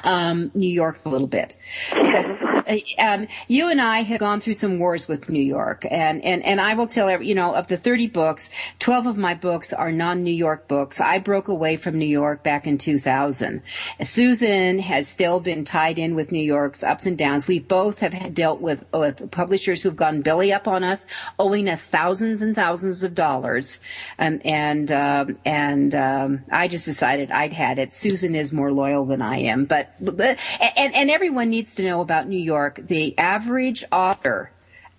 [0.04, 1.56] um, New York a little bit
[1.90, 6.22] because uh, um, you and I have gone through some wars with New York, and
[6.24, 9.34] and and I will tell every, you know of the thirty books, twelve of my
[9.34, 11.00] books are non-New York books.
[11.00, 13.62] I broke away from New York back in two thousand.
[14.00, 17.46] Susan has still been tied in with New York's ups and downs.
[17.46, 21.06] We both have dealt with with publishers who've gone belly up on us,
[21.38, 23.80] owing us thousands and thousands of dollars,
[24.18, 27.92] um, and um, and um, I just decided I'd had it.
[27.92, 30.38] Susan is more loyal than I am, but but
[30.76, 32.80] and and everyone needs to know about New York.
[32.86, 34.50] The average author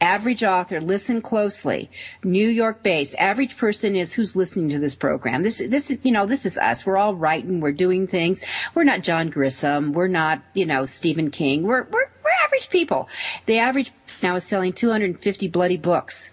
[0.01, 1.89] average author, listen closely,
[2.23, 5.43] New York based, average person is who's listening to this program.
[5.43, 6.85] This, this is, you know, this is us.
[6.85, 7.61] We're all writing.
[7.61, 8.43] We're doing things.
[8.73, 9.93] We're not John Grisham.
[9.93, 11.63] We're not, you know, Stephen King.
[11.63, 13.07] We're, we're, we're average people.
[13.45, 13.91] The average
[14.23, 16.31] now is selling 250 bloody books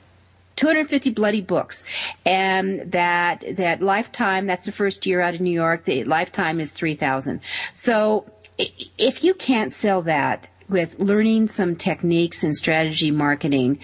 [0.57, 1.85] 250 bloody books.
[2.27, 5.85] And that, that lifetime, that's the first year out of New York.
[5.85, 7.41] The lifetime is 3,000.
[7.73, 8.27] So
[8.59, 13.79] if you can't sell that with learning some techniques and strategy marketing,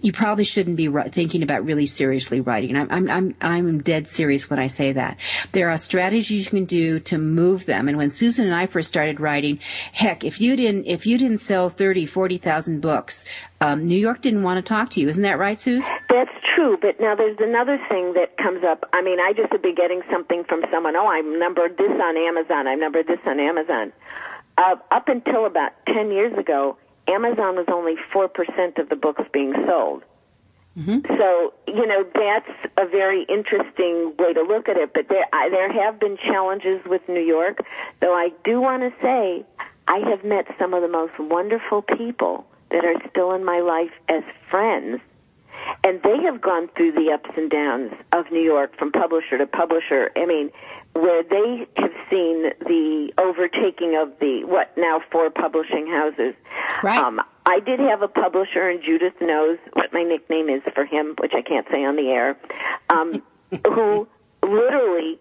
[0.00, 2.76] you probably shouldn't be thinking about really seriously writing.
[2.76, 5.18] I'm, I'm, I'm, I'm dead serious when I say that.
[5.52, 7.88] There are strategies you can do to move them.
[7.88, 9.58] And when Susan and I first started writing,
[9.92, 13.24] heck, if you didn't, if you didn't sell 30, 40,000 books,
[13.60, 15.08] um, New York didn't want to talk to you.
[15.08, 15.88] Isn't that right, Suze?
[16.08, 16.76] That's true.
[16.80, 18.88] But now there's another thing that comes up.
[18.92, 20.96] I mean, I just would be getting something from someone.
[20.96, 22.66] Oh, I numbered this on Amazon.
[22.66, 23.92] I numbered this on Amazon.
[24.58, 26.76] Uh, up until about 10 years ago,
[27.12, 30.02] Amazon was only 4% of the books being sold.
[30.78, 31.00] Mm-hmm.
[31.18, 34.94] So, you know, that's a very interesting way to look at it.
[34.94, 37.58] But there, I, there have been challenges with New York,
[38.00, 39.44] though I do want to say
[39.86, 43.92] I have met some of the most wonderful people that are still in my life
[44.08, 45.00] as friends.
[45.84, 49.46] And they have gone through the ups and downs of New York from publisher to
[49.46, 50.10] publisher.
[50.16, 50.50] I mean,
[50.94, 56.34] where they have seen the overtaking of the what now four publishing houses.
[56.82, 56.98] Right.
[56.98, 61.14] Um, I did have a publisher, and Judith knows what my nickname is for him,
[61.18, 62.38] which I can't say on the air,
[62.90, 63.22] um,
[63.66, 64.06] who
[64.42, 65.18] literally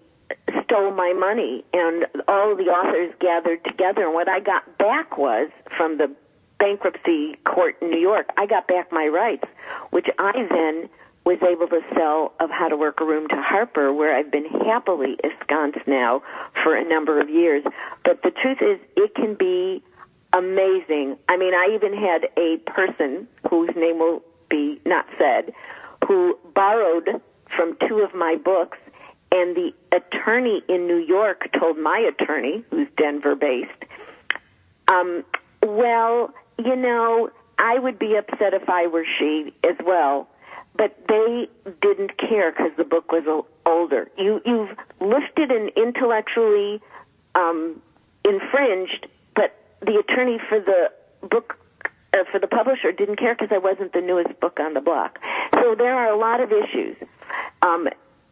[0.64, 4.06] stole my money, and all the authors gathered together.
[4.06, 6.14] And what I got back was from the
[6.62, 9.46] bankruptcy court in New York, I got back my rights,
[9.90, 10.90] which I then
[11.26, 14.46] was able to sell of How to Work a Room to Harper, where I've been
[14.46, 16.22] happily ensconced now
[16.64, 17.64] for a number of years.
[18.06, 19.84] But the truth is, it can be
[20.34, 21.18] amazing.
[21.28, 25.54] I mean, I even had a person whose name will be not said,
[26.08, 27.22] who borrowed
[27.56, 28.78] from two of my books
[29.32, 33.72] and the attorney in New York told my attorney, who's Denver based,
[34.88, 35.24] um,
[35.64, 36.34] well,
[36.66, 40.28] you know, I would be upset if I were she as well,
[40.76, 41.48] but they
[41.82, 44.10] didn't care because the book was older.
[44.18, 46.82] You you've lifted and intellectually
[47.36, 47.82] um,
[48.26, 50.92] infringed, but the attorney for the
[51.28, 51.58] book
[52.14, 55.20] uh, for the publisher didn't care because I wasn't the newest book on the block.
[55.56, 56.96] So there are a lot of issues.
[57.62, 57.88] Um,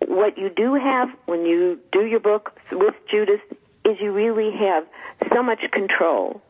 [0.07, 3.41] what you do have when you do your book with Judith
[3.85, 4.85] is you really have
[5.33, 6.41] so much control.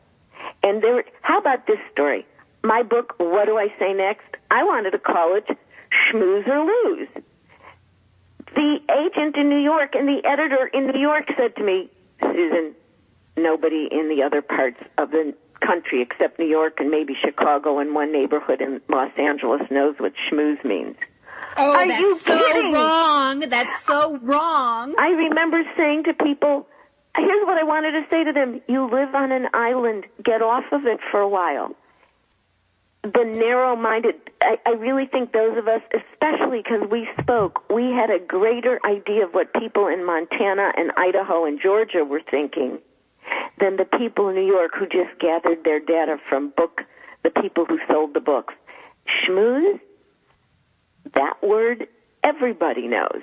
[0.62, 2.26] And there, how about this story?
[2.62, 4.26] My book, What Do I Say Next?
[4.50, 5.46] I wanted to call it
[6.12, 7.08] Schmooze or Lose.
[8.54, 11.88] The agent in New York and the editor in New York said to me,
[12.20, 12.74] Susan,
[13.36, 15.34] nobody in the other parts of the
[15.64, 20.12] country except New York and maybe Chicago and one neighborhood in Los Angeles knows what
[20.30, 20.96] schmooze means.
[21.56, 22.72] Oh, Are that's so kidding?
[22.72, 23.40] wrong.
[23.40, 24.94] That's so wrong.
[24.98, 26.66] I remember saying to people,
[27.16, 28.60] here's what I wanted to say to them.
[28.68, 30.06] You live on an island.
[30.24, 31.74] Get off of it for a while.
[33.02, 37.84] The narrow minded, I, I really think those of us, especially because we spoke, we
[37.84, 42.78] had a greater idea of what people in Montana and Idaho and Georgia were thinking
[43.58, 46.82] than the people in New York who just gathered their data from book,
[47.22, 48.52] the people who sold the books.
[49.08, 49.80] Schmooze,
[51.14, 51.86] that word
[52.22, 53.22] everybody knows.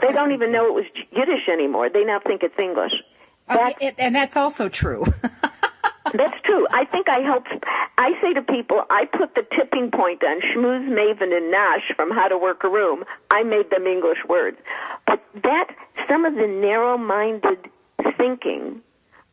[0.00, 1.88] They don't even know it was Yiddish anymore.
[1.90, 2.92] They now think it's English.
[3.48, 5.04] That's, it- and that's also true.
[5.22, 6.66] that's true.
[6.70, 7.48] I think I helped.
[7.98, 12.10] I say to people, I put the tipping point on Schmooze, Maven, and nosh from
[12.10, 13.04] How to Work a Room.
[13.30, 14.56] I made them English words.
[15.06, 15.68] But that,
[16.08, 17.58] some of the narrow-minded
[18.16, 18.80] thinking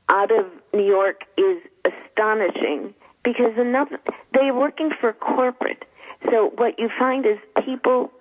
[0.10, 2.94] out of New York is astonishing
[3.24, 4.00] because another,
[4.34, 5.84] they're working for corporate.
[6.32, 8.12] So what you find is people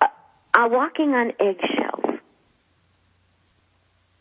[0.00, 0.06] uh,
[0.54, 2.09] are walking on eggshells.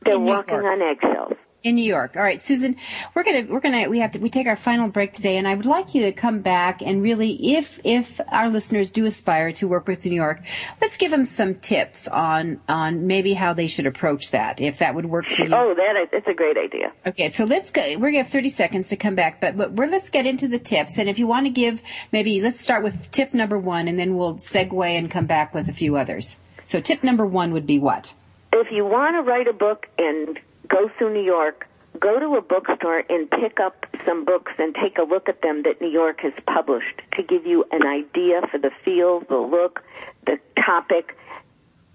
[0.02, 0.66] They're walking York.
[0.66, 1.34] on eggshells.
[1.62, 2.16] in New York.
[2.16, 2.78] All right, Susan,
[3.14, 5.56] we're gonna we're gonna we have to we take our final break today, and I
[5.56, 9.68] would like you to come back and really, if if our listeners do aspire to
[9.68, 10.42] work with New York,
[10.82, 14.96] let's give them some tips on on maybe how they should approach that, if that
[14.96, 15.54] would work for you.
[15.54, 16.94] Oh, that is, it's a great idea.
[17.06, 17.82] Okay, so let's go.
[17.98, 20.60] We're gonna have 30 seconds to come back, but, but we're, let's get into the
[20.60, 20.98] tips.
[20.98, 21.82] And if you want to give,
[22.14, 25.68] maybe let's start with tip number one, and then we'll segue and come back with
[25.68, 26.40] a few others.
[26.64, 28.14] So tip number one would be what?
[28.52, 31.68] If you want to write a book and go through New York,
[32.00, 35.64] go to a bookstore and pick up some books and take a look at them
[35.64, 39.84] that New York has published to give you an idea for the feel, the look,
[40.26, 41.16] the topic,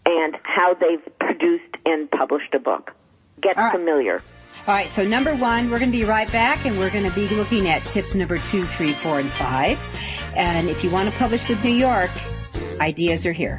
[0.07, 2.93] and how they've produced and published a book.
[3.41, 3.73] Get All right.
[3.73, 4.23] familiar.
[4.67, 7.15] All right, so number one, we're going to be right back, and we're going to
[7.15, 9.79] be looking at tips number two, three, four, and five.
[10.35, 12.11] And if you want to publish with New York,
[12.81, 13.59] ideas are here.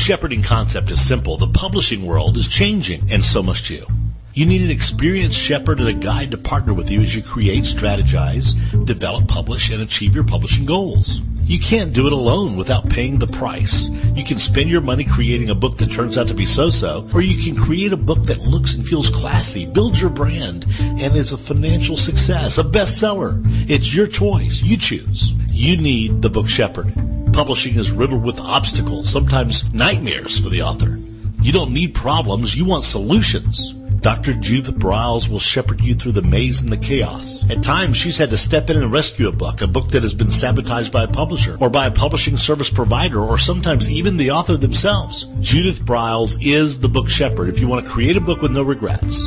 [0.00, 1.36] Shepherding concept is simple.
[1.36, 3.84] The publishing world is changing, and so must you.
[4.32, 7.64] You need an experienced shepherd and a guide to partner with you as you create,
[7.64, 8.54] strategize,
[8.86, 11.20] develop, publish, and achieve your publishing goals.
[11.44, 13.90] You can't do it alone without paying the price.
[14.14, 17.20] You can spend your money creating a book that turns out to be so-so, or
[17.20, 21.32] you can create a book that looks and feels classy, builds your brand, and is
[21.32, 23.42] a financial success, a bestseller.
[23.68, 24.62] It's your choice.
[24.62, 25.32] You choose.
[25.50, 27.09] You need the book shepherd.
[27.32, 30.98] Publishing is riddled with obstacles, sometimes nightmares for the author.
[31.42, 33.72] You don't need problems, you want solutions.
[34.00, 34.34] Dr.
[34.34, 37.48] Judith Briles will shepherd you through the maze and the chaos.
[37.50, 40.14] At times, she's had to step in and rescue a book, a book that has
[40.14, 44.30] been sabotaged by a publisher or by a publishing service provider or sometimes even the
[44.30, 45.24] author themselves.
[45.40, 48.62] Judith Briles is the book shepherd if you want to create a book with no
[48.62, 49.24] regrets.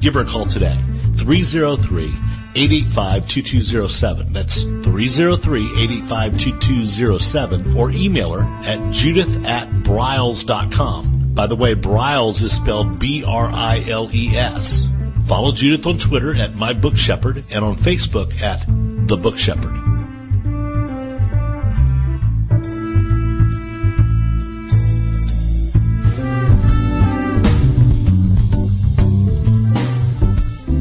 [0.00, 0.76] Give her a call today.
[1.16, 2.12] 303
[2.56, 4.32] 885 2207.
[4.32, 11.34] That's 303 885 2207 or email her at judith at briles.com.
[11.34, 14.86] By the way, Briles is spelled B-R-I-L-E-S.
[15.26, 18.64] Follow Judith on Twitter at My Book Shepherd and on Facebook at
[19.08, 19.83] The Book Shepherd.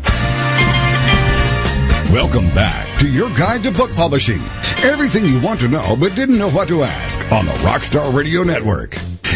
[2.12, 4.42] Welcome back to your guide to book publishing.
[4.84, 8.42] Everything you want to know but didn't know what to ask on the Rockstar Radio
[8.42, 8.98] Network.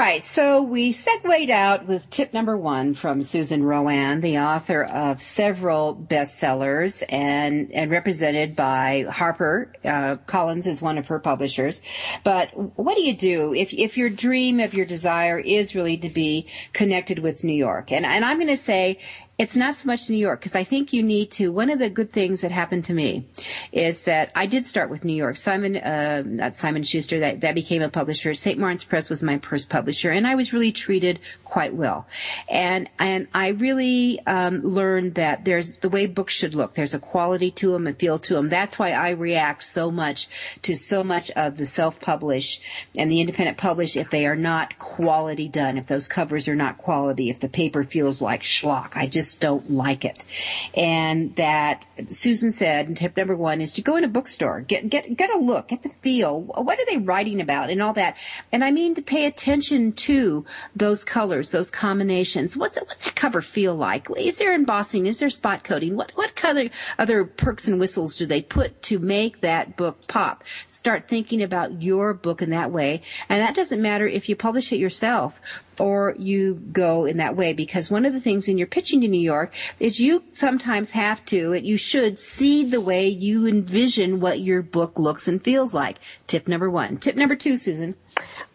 [0.00, 5.20] Right, so we segued out with tip number one from Susan RoAne, the author of
[5.20, 9.70] several bestsellers and, and represented by Harper.
[9.84, 11.82] Uh, Collins is one of her publishers.
[12.24, 12.48] But
[12.78, 16.46] what do you do if, if your dream, if your desire is really to be
[16.72, 17.92] connected with New York?
[17.92, 19.00] And, and I'm going to say
[19.40, 21.50] it's not so much New York because I think you need to.
[21.50, 23.24] One of the good things that happened to me
[23.72, 25.38] is that I did start with New York.
[25.38, 28.34] Simon, uh, not Simon Schuster, that, that became a publisher.
[28.34, 28.58] St.
[28.58, 32.06] Martin's Press was my first publisher, and I was really treated quite well.
[32.50, 36.74] And and I really um, learned that there's the way books should look.
[36.74, 38.50] There's a quality to them, a feel to them.
[38.50, 40.28] That's why I react so much
[40.62, 42.62] to so much of the self-published
[42.98, 46.76] and the independent published if they are not quality done, if those covers are not
[46.76, 48.96] quality, if the paper feels like schlock.
[48.96, 50.26] I just just don't like it.
[50.74, 55.16] And that Susan said, tip number one is to go in a bookstore, get, get,
[55.16, 56.40] get a look, get the feel.
[56.40, 58.16] What are they writing about and all that?
[58.50, 62.56] And I mean to pay attention to those colors, those combinations.
[62.56, 64.08] What's, what's that cover feel like?
[64.16, 65.06] Is there embossing?
[65.06, 65.96] Is there spot coating?
[65.96, 70.42] What, what color, other perks and whistles do they put to make that book pop?
[70.66, 73.02] Start thinking about your book in that way.
[73.28, 75.40] And that doesn't matter if you publish it yourself
[75.80, 79.08] or you go in that way because one of the things in your pitching to
[79.08, 84.20] New York is you sometimes have to, and you should see the way you envision
[84.20, 85.98] what your book looks and feels like.
[86.26, 86.98] Tip number one.
[86.98, 87.96] Tip number two, Susan.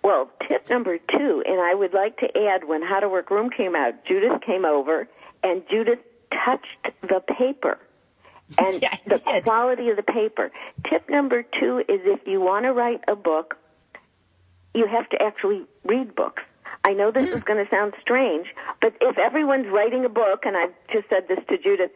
[0.04, 3.50] Well, tip number two, and I would like to add when How to Work Room
[3.50, 5.08] came out, Judith came over
[5.44, 6.00] and Judith
[6.32, 7.80] touched the paper
[8.60, 9.44] and yeah, the did.
[9.44, 10.52] quality of the paper.
[10.88, 13.58] Tip number two is if you want to write a book,
[14.76, 16.44] you have to actually read books.
[16.86, 17.36] I know this mm.
[17.36, 18.46] is going to sound strange,
[18.80, 21.90] but if everyone's writing a book, and I've just said this to Judith,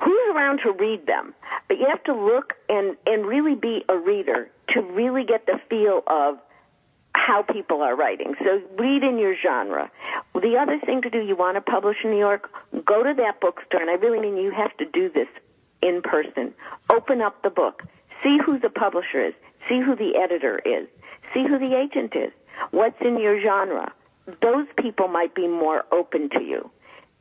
[0.00, 1.34] who's around to read them?
[1.66, 5.60] But you have to look and, and really be a reader to really get the
[5.68, 6.38] feel of
[7.16, 8.34] how people are writing.
[8.38, 9.90] So read in your genre.
[10.34, 12.48] The other thing to do, you want to publish in New York,
[12.86, 15.28] go to that bookstore, and I really mean you have to do this
[15.82, 16.54] in person.
[16.90, 17.82] Open up the book.
[18.22, 19.34] See who the publisher is.
[19.68, 20.86] See who the editor is.
[21.34, 22.32] See who the agent is.
[22.70, 23.92] What's in your genre?
[24.40, 26.70] Those people might be more open to you.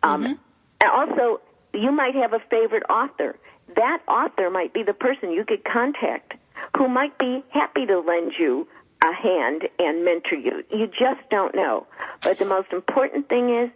[0.03, 0.33] Um, mm-hmm.
[0.81, 1.41] And also,
[1.73, 3.37] you might have a favorite author.
[3.75, 6.33] That author might be the person you could contact
[6.77, 8.67] who might be happy to lend you
[9.03, 10.63] a hand and mentor you.
[10.71, 11.87] You just don't know.
[12.21, 13.69] But the most important thing is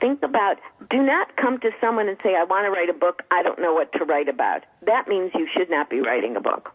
[0.00, 0.56] think about
[0.90, 3.60] do not come to someone and say i want to write a book i don't
[3.60, 4.64] know what to write about.
[4.86, 6.72] That means you should not be writing a book.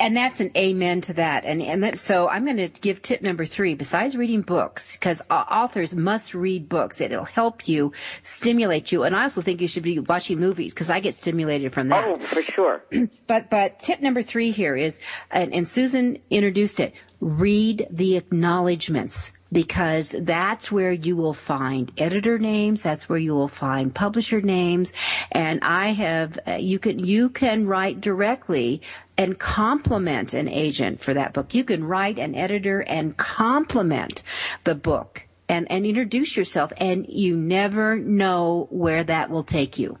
[0.00, 1.44] And that's an amen to that.
[1.44, 5.22] And and that, so i'm going to give tip number three besides reading books because
[5.30, 7.00] authors must read books.
[7.00, 10.90] It'll help you stimulate you and i also think you should be watching movies because
[10.90, 12.06] i get stimulated from that.
[12.06, 12.84] Oh for sure.
[13.26, 15.00] But but tip number three here is
[15.30, 22.38] and, and susan introduced it read the acknowledgments because that's where you will find editor
[22.38, 22.82] names.
[22.82, 24.92] That's where you will find publisher names.
[25.30, 28.82] And I have, uh, you can, you can write directly
[29.16, 31.54] and compliment an agent for that book.
[31.54, 34.22] You can write an editor and compliment
[34.64, 39.98] the book and, and introduce yourself and you never know where that will take you.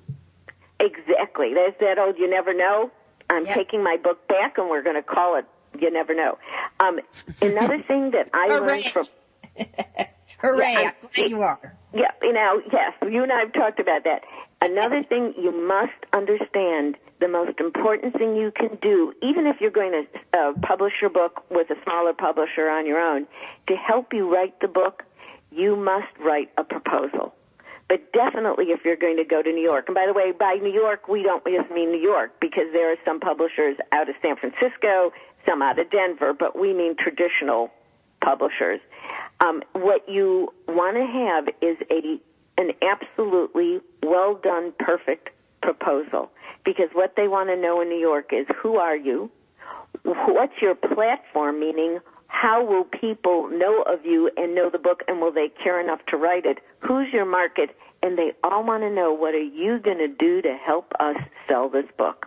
[0.80, 1.54] Exactly.
[1.54, 2.90] There's that old you never know.
[3.30, 3.54] I'm yep.
[3.54, 5.46] taking my book back and we're going to call it
[5.80, 6.38] you never know.
[6.80, 7.00] Um,
[7.40, 9.06] another thing that I learned from
[10.38, 10.72] Hooray!
[10.72, 11.76] Yeah, I'm glad you are.
[11.94, 14.22] Yeah, you know, yes, you and I have talked about that.
[14.60, 19.70] Another thing you must understand the most important thing you can do, even if you're
[19.70, 23.26] going to uh, publish your book with a smaller publisher on your own,
[23.68, 25.02] to help you write the book,
[25.50, 27.34] you must write a proposal.
[27.88, 30.54] But definitely if you're going to go to New York, and by the way, by
[30.60, 34.14] New York, we don't just mean New York because there are some publishers out of
[34.22, 35.12] San Francisco,
[35.46, 37.70] some out of Denver, but we mean traditional
[38.22, 38.80] publishers.
[39.40, 42.20] Um, what you want to have is a
[42.56, 45.30] an absolutely well done, perfect
[45.60, 46.30] proposal.
[46.64, 49.30] Because what they want to know in New York is who are you?
[50.04, 51.60] What's your platform?
[51.60, 55.80] Meaning, how will people know of you and know the book, and will they care
[55.80, 56.58] enough to write it?
[56.80, 57.70] Who's your market?
[58.02, 61.16] And they all want to know what are you going to do to help us
[61.48, 62.26] sell this book?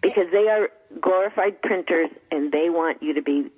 [0.00, 0.70] Because they are
[1.00, 3.50] glorified printers, and they want you to be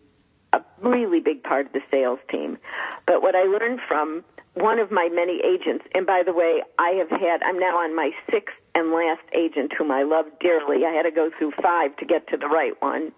[0.52, 2.58] a really big part of the sales team.
[3.06, 6.90] But what I learned from one of my many agents, and by the way, I
[6.90, 10.84] have had, I'm now on my sixth and last agent whom I love dearly.
[10.84, 13.12] I had to go through five to get to the right one.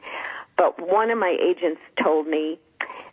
[0.57, 2.59] But one of my agents told me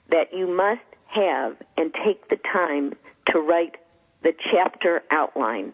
[0.09, 2.93] that you must have and take the time
[3.27, 3.75] to write
[4.23, 5.73] the chapter outline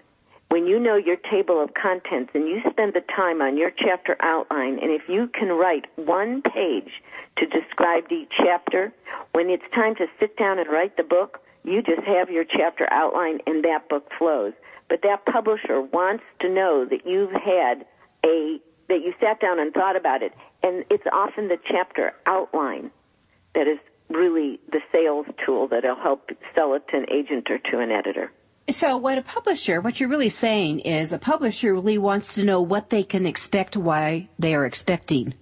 [0.49, 4.17] when you know your table of contents and you spend the time on your chapter
[4.19, 6.91] outline, and if you can write one page
[7.37, 8.91] to describe each chapter,
[9.31, 12.91] when it's time to sit down and write the book, you just have your chapter
[12.91, 14.53] outline and that book flows.
[14.89, 17.85] But that publisher wants to know that you've had
[18.25, 20.33] a, that you sat down and thought about it.
[20.63, 22.89] And it's often the chapter outline
[23.53, 23.77] that is
[24.09, 28.31] really the sales tool that'll help sell it to an agent or to an editor.
[28.71, 32.61] So, what a publisher, what you're really saying is a publisher really wants to know
[32.61, 35.33] what they can expect, why they are expecting.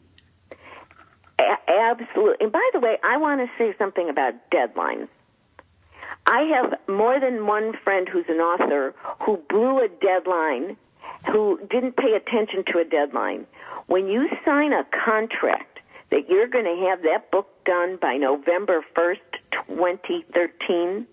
[1.37, 2.37] A- absolutely.
[2.39, 5.09] And by the way, I want to say something about deadlines.
[6.25, 10.77] I have more than one friend who's an author who blew a deadline,
[11.29, 13.45] who didn't pay attention to a deadline.
[13.87, 15.79] When you sign a contract
[16.11, 19.17] that you're going to have that book done by November 1st,
[19.67, 21.07] 2013,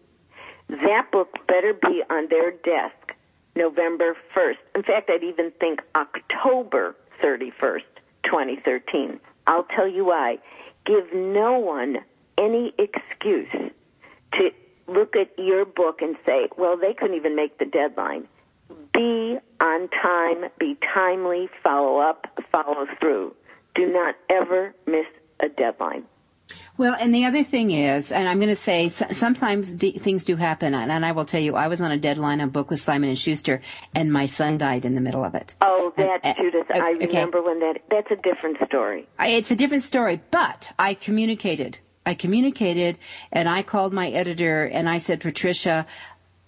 [0.68, 3.14] that book better be on their desk
[3.56, 4.56] November 1st.
[4.74, 7.82] In fact, I'd even think October 31st,
[8.24, 9.20] 2013.
[9.46, 10.38] I'll tell you why.
[10.86, 11.98] Give no one
[12.38, 13.48] any excuse
[14.32, 14.50] to
[14.86, 18.26] look at your book and say, well, they couldn't even make the deadline.
[18.92, 23.34] Be on time, be timely, follow up, follow through.
[23.74, 25.06] Do not ever miss
[25.40, 26.04] a deadline.
[26.76, 30.34] Well, and the other thing is, and I'm going to say sometimes d- things do
[30.34, 32.68] happen, and, and, I will tell you, I was on a deadline on a book
[32.68, 33.60] with Simon and Schuster,
[33.94, 35.54] and my son died in the middle of it.
[35.60, 37.82] Oh, that uh, Judith, I remember when that.
[37.90, 39.06] That's a different story.
[39.20, 41.78] It's a different story, but I communicated.
[42.06, 42.98] I communicated,
[43.30, 45.86] and I called my editor, and I said, Patricia,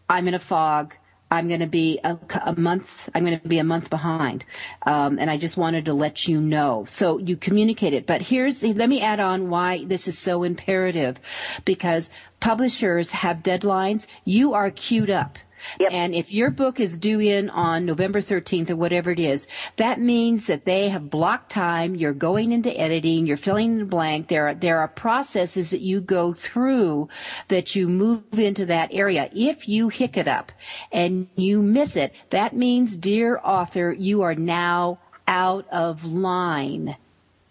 [0.08, 0.96] I'm in a fog.
[1.36, 3.08] I'm going to be a, a, month.
[3.14, 4.44] I'm going to be a month behind,
[4.86, 6.84] um, and I just wanted to let you know.
[6.88, 8.06] So you communicate it.
[8.06, 11.20] But here's let me add on why this is so imperative,
[11.64, 12.10] because
[12.40, 14.06] publishers have deadlines.
[14.24, 15.38] You are queued up.
[15.80, 15.92] Yep.
[15.92, 20.00] And if your book is due in on November 13th or whatever it is, that
[20.00, 21.94] means that they have blocked time.
[21.94, 23.26] You're going into editing.
[23.26, 24.28] You're filling the blank.
[24.28, 27.08] There are, there are processes that you go through
[27.48, 29.30] that you move into that area.
[29.34, 30.52] If you hiccup
[30.92, 34.98] and you miss it, that means, dear author, you are now
[35.28, 36.96] out of line.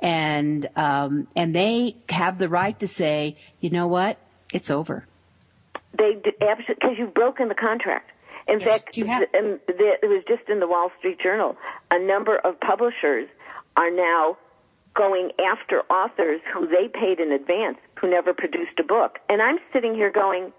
[0.01, 4.17] And, um, and they have the right to say, you know what?
[4.53, 5.07] It's over.
[5.97, 8.11] They absolutely because you've broken the contract.
[8.47, 9.23] In yes, fact, you have.
[9.33, 11.57] And the, it was just in the Wall Street Journal.
[11.91, 13.27] A number of publishers
[13.75, 14.37] are now
[14.95, 19.19] going after authors who they paid in advance who never produced a book.
[19.29, 20.53] And I'm sitting here going,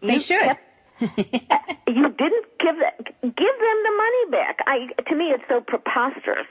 [0.00, 0.38] they should.
[0.40, 0.60] Kept,
[1.00, 4.58] you didn't give that, give them the money back.
[4.66, 6.46] I to me it's so preposterous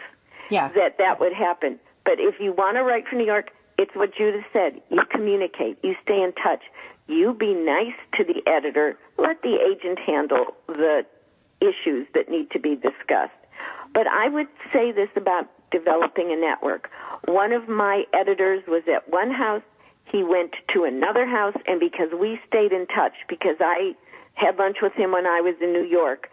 [0.50, 0.70] Yeah.
[0.70, 1.80] that that would happen.
[2.04, 4.82] But if you want to write for New York, it's what Judith said.
[4.90, 5.78] You communicate.
[5.84, 6.64] You stay in touch.
[7.10, 8.96] You be nice to the editor.
[9.18, 11.02] Let the agent handle the
[11.60, 13.34] issues that need to be discussed.
[13.96, 16.90] But I would say this about developing a network.
[17.26, 19.64] One of my editors was at one house.
[20.06, 23.96] He went to another house, and because we stayed in touch, because I
[24.36, 26.30] had lunch with him when I was in New York,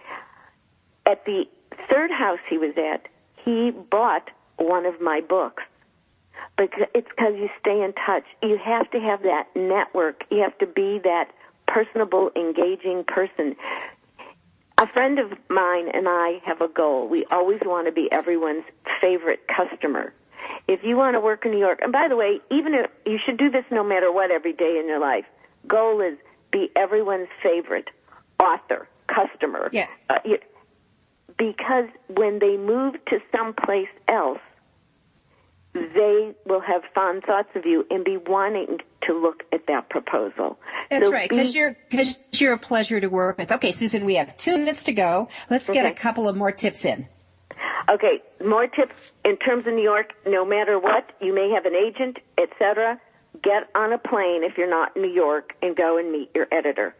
[1.07, 1.45] at the
[1.91, 3.09] third house he was at,
[3.43, 5.62] he bought one of my books.
[6.57, 8.25] Because it's because you stay in touch.
[8.43, 10.25] You have to have that network.
[10.31, 11.31] You have to be that
[11.69, 13.57] personable, engaging person.
[14.79, 17.09] A friend of mine and I have a goal.
[17.09, 18.65] We always want to be everyone's
[19.01, 20.13] favorite customer.
[20.69, 23.19] If you want to work in New York, and by the way, even if you
[23.25, 25.25] should do this no matter what every day in your life.
[25.67, 26.17] Goal is
[26.53, 27.89] be everyone's favorite
[28.39, 29.69] author, customer.
[29.73, 30.01] Yes.
[30.09, 30.39] Uh, you,
[31.39, 34.39] because when they move to someplace else,
[35.95, 40.59] they will have fond thoughts of you and be wanting to look at that proposal.
[40.91, 43.53] That's So right, be- because you're because you're a pleasure to work with.
[43.53, 45.29] Okay, Susan, we have two minutes to go.
[45.51, 47.07] Let's get a couple of more tips in.
[47.89, 50.12] Okay, more tips in terms of New York.
[50.27, 53.01] No matter what, you may have an agent, etc.
[53.43, 56.49] Get on a plane if you're not in New York and go and meet your
[56.51, 56.95] editor.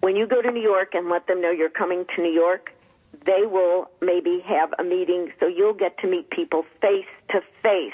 [0.00, 2.70] When you go to New York and let them know you're coming to New York,
[3.24, 7.92] they will maybe have a meeting so you'll get to meet people face to face.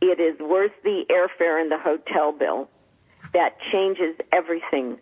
[0.00, 2.68] It is worth the airfare and the hotel bill.
[3.32, 4.98] That changes everything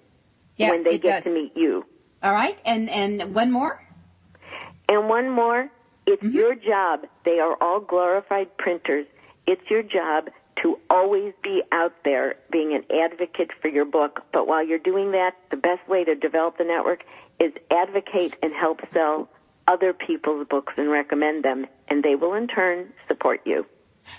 [0.57, 1.32] Yeah, when they get does.
[1.32, 1.84] to meet you.
[2.22, 3.80] All right, and and one more.
[4.88, 5.68] And one more,
[6.07, 6.36] it's Mm-hmm.
[6.36, 7.01] your job.
[7.24, 9.07] They are all glorified printers.
[9.47, 10.28] It's your job
[10.62, 14.20] to always be out there being an advocate for your book.
[14.32, 17.05] But while you're doing that, the best way to develop the network
[17.40, 19.28] is advocate and help sell
[19.66, 23.66] other people's books and recommend them, and they will in turn support you.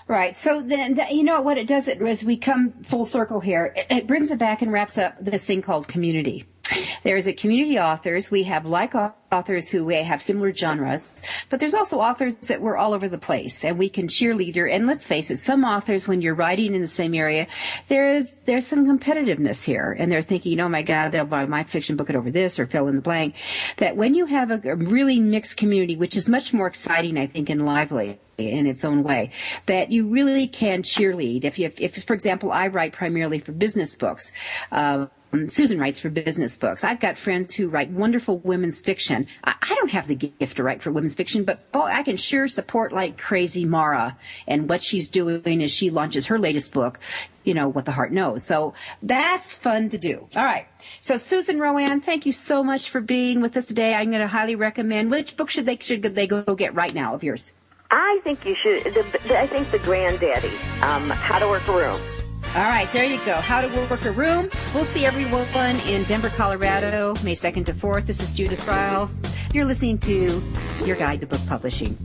[0.07, 0.35] Right.
[0.35, 1.87] So then, you know what it does?
[1.87, 5.15] It as we come full circle here, it, it brings it back and wraps up
[5.19, 6.45] this thing called community.
[7.03, 8.31] There's a community authors.
[8.31, 8.93] We have like
[9.31, 13.17] authors who we have similar genres, but there's also authors that we're all over the
[13.17, 14.71] place and we can cheerleader.
[14.71, 17.47] And let's face it, some authors, when you're writing in the same area,
[17.87, 21.63] there is, there's some competitiveness here and they're thinking, oh my God, they'll buy my
[21.63, 23.35] fiction book it over this or fill in the blank.
[23.77, 27.49] That when you have a, really mixed community, which is much more exciting, I think,
[27.49, 29.31] and lively, in its own way
[29.65, 33.95] that you really can cheerlead if you if for example i write primarily for business
[33.95, 34.33] books
[34.73, 35.09] um,
[35.49, 36.83] Susan writes for business books.
[36.83, 39.27] I've got friends who write wonderful women's fiction.
[39.43, 42.17] I, I don't have the gift to write for women's fiction, but boy, I can
[42.17, 44.17] sure support like crazy Mara
[44.47, 46.99] and what she's doing as she launches her latest book,
[47.43, 48.43] you know, What the Heart Knows.
[48.43, 48.73] So
[49.03, 50.27] that's fun to do.
[50.35, 50.67] All right.
[50.99, 53.93] So Susan RoAne, thank you so much for being with us today.
[53.93, 57.13] I'm going to highly recommend, which book should they, should they go get right now
[57.13, 57.53] of yours?
[57.91, 58.83] I think you should.
[58.83, 62.14] The, I think the granddaddy, um, How to Work a Room.
[62.55, 63.33] All right, there you go.
[63.33, 64.49] How to work a room.
[64.73, 68.05] We'll see everyone in Denver, Colorado, May 2nd to 4th.
[68.05, 69.13] This is Judith Briles.
[69.53, 70.41] You're listening to
[70.85, 71.97] Your Guide to Book Publishing.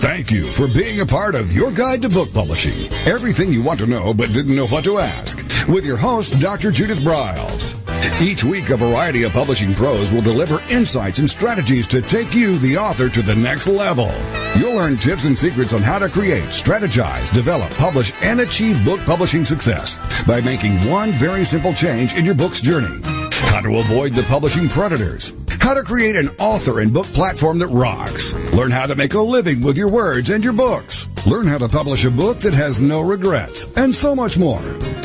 [0.00, 2.92] Thank you for being a part of Your Guide to Book Publishing.
[3.06, 5.38] Everything you want to know but didn't know what to ask.
[5.68, 6.72] With your host, Dr.
[6.72, 7.79] Judith Briles.
[8.20, 12.58] Each week, a variety of publishing pros will deliver insights and strategies to take you,
[12.58, 14.12] the author, to the next level.
[14.58, 19.00] You'll learn tips and secrets on how to create, strategize, develop, publish, and achieve book
[19.00, 23.29] publishing success by making one very simple change in your book's journey.
[23.48, 25.32] How to avoid the publishing predators.
[25.60, 28.32] How to create an author and book platform that rocks.
[28.52, 31.06] Learn how to make a living with your words and your books.
[31.26, 34.62] Learn how to publish a book that has no regrets, and so much more.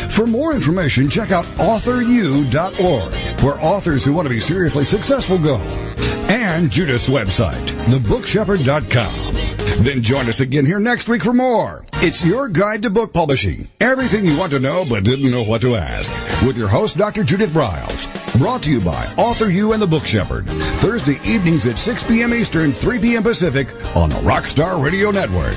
[0.10, 5.58] For more information, check out authoru.org, where authors who want to be seriously successful go.
[6.30, 9.36] And Judith's website, thebookshepherd.com.
[9.84, 11.86] Then join us again here next week for more.
[11.96, 13.68] It's your guide to book publishing.
[13.82, 16.12] Everything you want to know but didn't know what to ask.
[16.46, 17.24] With your host, Dr.
[17.24, 18.08] Judith Briles.
[18.38, 20.46] Brought to you by Author U and the Book Shepherd.
[20.82, 22.34] Thursday evenings at 6 p.m.
[22.34, 23.24] Eastern, 3 p.m.
[23.24, 25.56] Pacific on the Rockstar Radio Network.